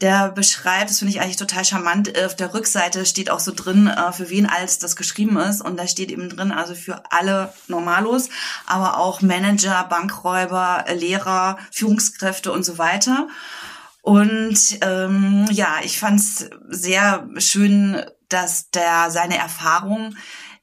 der 0.00 0.30
beschreibt, 0.30 0.90
das 0.90 0.98
finde 0.98 1.12
ich 1.12 1.20
eigentlich 1.20 1.36
total 1.36 1.64
charmant, 1.64 2.16
äh, 2.16 2.26
auf 2.26 2.34
der 2.34 2.52
Rückseite 2.52 3.06
steht 3.06 3.30
auch 3.30 3.40
so 3.40 3.52
drin, 3.54 3.86
äh, 3.86 4.12
für 4.12 4.28
wen 4.28 4.46
alles 4.46 4.78
das 4.78 4.96
geschrieben 4.96 5.36
ist. 5.38 5.62
Und 5.62 5.78
da 5.78 5.86
steht 5.86 6.10
eben 6.10 6.28
drin, 6.28 6.52
also 6.52 6.74
für 6.74 7.10
alle 7.10 7.52
Normalos, 7.68 8.28
aber 8.66 8.98
auch 8.98 9.22
Manager, 9.22 9.84
Bankräuber, 9.84 10.84
Lehrer, 10.94 11.58
Führungskräfte 11.70 12.50
und 12.50 12.64
so 12.64 12.76
weiter. 12.78 13.28
Und 14.02 14.78
ähm, 14.82 15.46
ja, 15.50 15.76
ich 15.82 15.98
fand 15.98 16.20
es 16.20 16.50
sehr 16.68 17.26
schön, 17.38 18.04
dass 18.28 18.70
der 18.70 19.10
seine 19.10 19.38
Erfahrung 19.38 20.16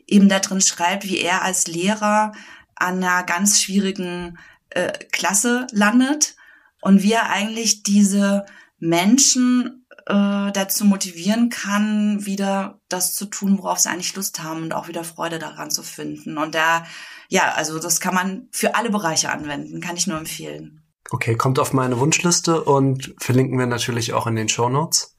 eben 0.06 0.30
da 0.30 0.40
drin 0.40 0.62
schreibt, 0.62 1.06
wie 1.06 1.20
er 1.20 1.42
als 1.42 1.68
Lehrer 1.68 2.34
an 2.76 3.04
einer 3.04 3.24
ganz 3.24 3.62
schwierigen 3.62 4.38
äh, 4.72 4.92
Klasse 5.12 5.68
landet 5.72 6.36
und 6.82 7.04
wie 7.04 7.14
er 7.14 7.30
eigentlich 7.30 7.84
diese 7.84 8.46
Menschen 8.80 9.86
äh, 10.08 10.52
dazu 10.52 10.86
motivieren 10.86 11.50
kann, 11.50 12.26
wieder 12.26 12.80
das 12.90 13.16
zu 13.16 13.26
tun, 13.26 13.58
worauf 13.60 13.80
sie 13.80 13.90
eigentlich 13.90 14.16
Lust 14.16 14.42
haben 14.42 14.64
und 14.64 14.74
auch 14.74 14.88
wieder 14.88 15.04
Freude 15.04 15.40
daran 15.40 15.72
zu 15.72 15.84
finden. 15.84 16.38
Und 16.38 16.56
da, 16.56 16.86
ja, 17.30 17.54
also 17.54 17.80
das 17.80 18.00
kann 18.00 18.16
man 18.16 18.48
für 18.52 18.76
alle 18.76 18.90
Bereiche 18.90 19.32
anwenden, 19.32 19.80
kann 19.80 19.96
ich 19.96 20.08
nur 20.08 20.18
empfehlen. 20.18 20.84
Okay, 21.12 21.36
kommt 21.36 21.60
auf 21.60 21.74
meine 21.74 22.00
Wunschliste 22.00 22.64
und 22.64 23.14
verlinken 23.20 23.60
wir 23.60 23.68
natürlich 23.68 24.14
auch 24.14 24.28
in 24.28 24.36
den 24.36 24.50
Show 24.50 24.70
Notes. 24.70 25.16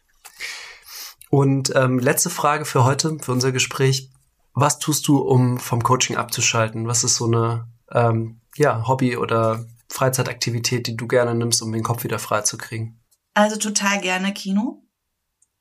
Und 1.31 1.73
ähm, 1.75 1.99
letzte 1.99 2.29
Frage 2.29 2.65
für 2.65 2.85
heute, 2.85 3.17
für 3.21 3.33
unser 3.33 3.53
Gespräch. 3.53 4.11
Was 4.55 4.79
tust 4.79 5.09
du, 5.09 5.17
um 5.17 5.59
vom 5.59 5.83
Coaching 5.83 6.17
abzuschalten? 6.17 6.87
Was 6.87 7.05
ist 7.05 7.17
so 7.17 7.25
eine 7.25 7.69
ähm, 7.91 8.42
ja, 8.57 8.87
Hobby 8.87 9.17
oder 9.17 9.67
Freizeitaktivität, 9.89 10.87
die 10.87 10.97
du 10.97 11.07
gerne 11.07 11.35
nimmst, 11.35 11.63
um 11.63 11.73
den 11.73 11.83
Kopf 11.83 12.05
wieder 12.05 12.19
frei 12.19 12.43
zu 12.43 12.59
kriegen? 12.59 13.01
Also 13.35 13.57
total 13.57 14.01
gerne 14.01 14.33
Kino. 14.33 14.83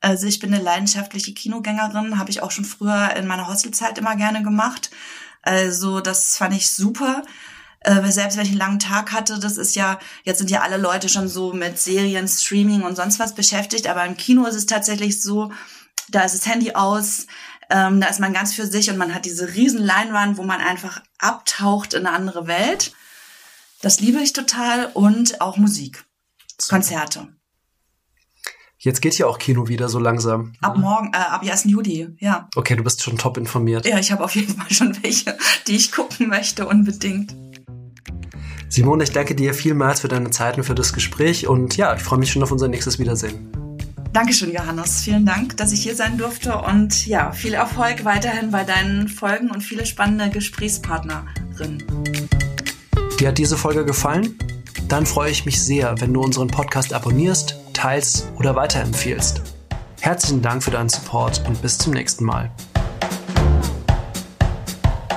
Also 0.01 0.25
ich 0.25 0.39
bin 0.39 0.53
eine 0.53 0.63
leidenschaftliche 0.63 1.33
Kinogängerin, 1.33 2.17
habe 2.17 2.31
ich 2.31 2.41
auch 2.41 2.51
schon 2.51 2.65
früher 2.65 3.15
in 3.15 3.27
meiner 3.27 3.47
Hostelzeit 3.47 3.97
immer 3.97 4.15
gerne 4.15 4.41
gemacht. 4.41 4.89
Also 5.43 6.01
das 6.01 6.37
fand 6.37 6.55
ich 6.55 6.71
super. 6.71 7.23
Äh, 7.81 8.11
selbst 8.11 8.37
wenn 8.37 8.45
ich 8.45 8.51
einen 8.51 8.59
langen 8.59 8.79
Tag 8.79 9.11
hatte, 9.11 9.39
das 9.39 9.57
ist 9.57 9.75
ja, 9.75 9.99
jetzt 10.23 10.39
sind 10.39 10.51
ja 10.51 10.61
alle 10.61 10.77
Leute 10.77 11.09
schon 11.09 11.27
so 11.27 11.53
mit 11.53 11.79
Serien, 11.79 12.27
Streaming 12.27 12.83
und 12.83 12.95
sonst 12.95 13.19
was 13.19 13.33
beschäftigt, 13.33 13.87
aber 13.87 14.05
im 14.05 14.17
Kino 14.17 14.45
ist 14.45 14.55
es 14.55 14.67
tatsächlich 14.67 15.21
so, 15.21 15.51
da 16.09 16.21
ist 16.23 16.35
das 16.35 16.45
Handy 16.45 16.73
aus, 16.73 17.25
ähm, 17.71 18.01
da 18.01 18.07
ist 18.07 18.19
man 18.19 18.33
ganz 18.33 18.53
für 18.53 18.65
sich 18.65 18.89
und 18.89 18.97
man 18.97 19.13
hat 19.13 19.25
diese 19.25 19.53
riesen 19.53 19.81
Leinwand, 19.81 20.37
wo 20.37 20.43
man 20.43 20.61
einfach 20.61 21.01
abtaucht 21.17 21.93
in 21.93 22.05
eine 22.05 22.15
andere 22.15 22.47
Welt. 22.47 22.93
Das 23.81 23.99
liebe 23.99 24.19
ich 24.19 24.33
total 24.33 24.91
und 24.93 25.41
auch 25.41 25.57
Musik, 25.57 26.03
Konzerte. 26.69 27.27
Jetzt 28.77 29.01
geht 29.01 29.15
ja 29.17 29.27
auch 29.27 29.37
Kino 29.37 29.67
wieder 29.67 29.89
so 29.89 29.99
langsam. 29.99 30.53
Ab 30.61 30.75
morgen, 30.77 31.11
äh, 31.13 31.17
ab 31.17 31.43
1. 31.43 31.65
Juli, 31.65 32.15
ja. 32.19 32.49
Okay, 32.55 32.75
du 32.75 32.83
bist 32.83 33.03
schon 33.03 33.17
top 33.17 33.37
informiert. 33.37 33.85
Ja, 33.85 33.99
ich 33.99 34.11
habe 34.11 34.23
auf 34.23 34.35
jeden 34.35 34.55
Fall 34.55 34.71
schon 34.71 34.97
welche, 35.03 35.37
die 35.67 35.75
ich 35.75 35.91
gucken 35.91 36.29
möchte, 36.29 36.67
unbedingt. 36.67 37.35
Simone, 38.69 39.03
ich 39.03 39.11
danke 39.11 39.35
dir 39.35 39.53
vielmals 39.53 39.99
für 39.99 40.07
deine 40.07 40.31
Zeit 40.31 40.57
und 40.57 40.63
für 40.63 40.75
das 40.75 40.93
Gespräch 40.93 41.47
und 41.47 41.77
ja, 41.77 41.93
ich 41.93 42.01
freue 42.01 42.19
mich 42.19 42.31
schon 42.31 42.41
auf 42.41 42.51
unser 42.51 42.69
nächstes 42.69 42.97
Wiedersehen. 42.97 43.60
Dankeschön, 44.13 44.51
Johannes. 44.51 45.03
Vielen 45.03 45.25
Dank, 45.25 45.55
dass 45.55 45.71
ich 45.71 45.83
hier 45.83 45.95
sein 45.95 46.17
durfte 46.17 46.57
und 46.57 47.07
ja, 47.07 47.31
viel 47.31 47.53
Erfolg 47.53 48.03
weiterhin 48.03 48.51
bei 48.51 48.65
deinen 48.65 49.07
Folgen 49.07 49.49
und 49.49 49.61
viele 49.61 49.85
spannende 49.85 50.29
Gesprächspartnerinnen. 50.29 51.83
Dir 53.17 53.29
hat 53.29 53.37
diese 53.37 53.55
Folge 53.55 53.85
gefallen? 53.85 54.37
Dann 54.89 55.05
freue 55.05 55.31
ich 55.31 55.45
mich 55.45 55.63
sehr, 55.63 55.95
wenn 56.01 56.13
du 56.13 56.21
unseren 56.21 56.49
Podcast 56.49 56.91
abonnierst, 56.91 57.55
teilst 57.71 58.27
oder 58.37 58.53
weiterempfiehlst. 58.57 59.41
Herzlichen 60.01 60.41
Dank 60.41 60.61
für 60.61 60.71
deinen 60.71 60.89
Support 60.89 61.47
und 61.47 61.61
bis 61.61 61.77
zum 61.77 61.93
nächsten 61.93 62.25
Mal. 62.25 62.51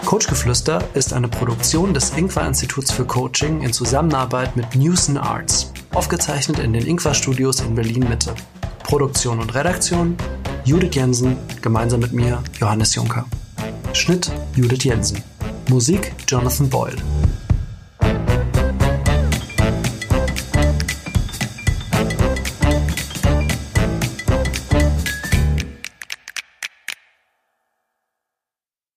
Coachgeflüster 0.07 0.85
ist 0.94 1.12
eine 1.12 1.26
Produktion 1.26 1.94
des 1.94 2.16
Ingwer 2.16 2.46
Instituts 2.46 2.92
für 2.92 3.04
Coaching 3.04 3.62
in 3.62 3.72
Zusammenarbeit 3.72 4.54
mit 4.54 4.76
Newson 4.76 5.16
Arts, 5.16 5.72
aufgezeichnet 5.92 6.61
in 6.61 6.72
den 6.72 6.87
Ingwer 6.87 7.14
Studios 7.14 7.59
in 7.59 7.74
Berlin 7.74 8.09
Mitte. 8.09 8.37
Produktion 8.94 9.40
und 9.40 9.52
Redaktion 9.57 10.16
Judith 10.64 10.94
Jensen, 10.94 11.37
gemeinsam 11.61 11.98
mit 11.98 12.12
mir 12.12 12.40
Johannes 12.61 12.94
Juncker. 12.94 13.26
Schnitt 13.92 14.30
Judith 14.54 14.85
Jensen. 14.85 15.20
Musik 15.68 16.12
Jonathan 16.28 16.70
Boyle. 16.70 17.23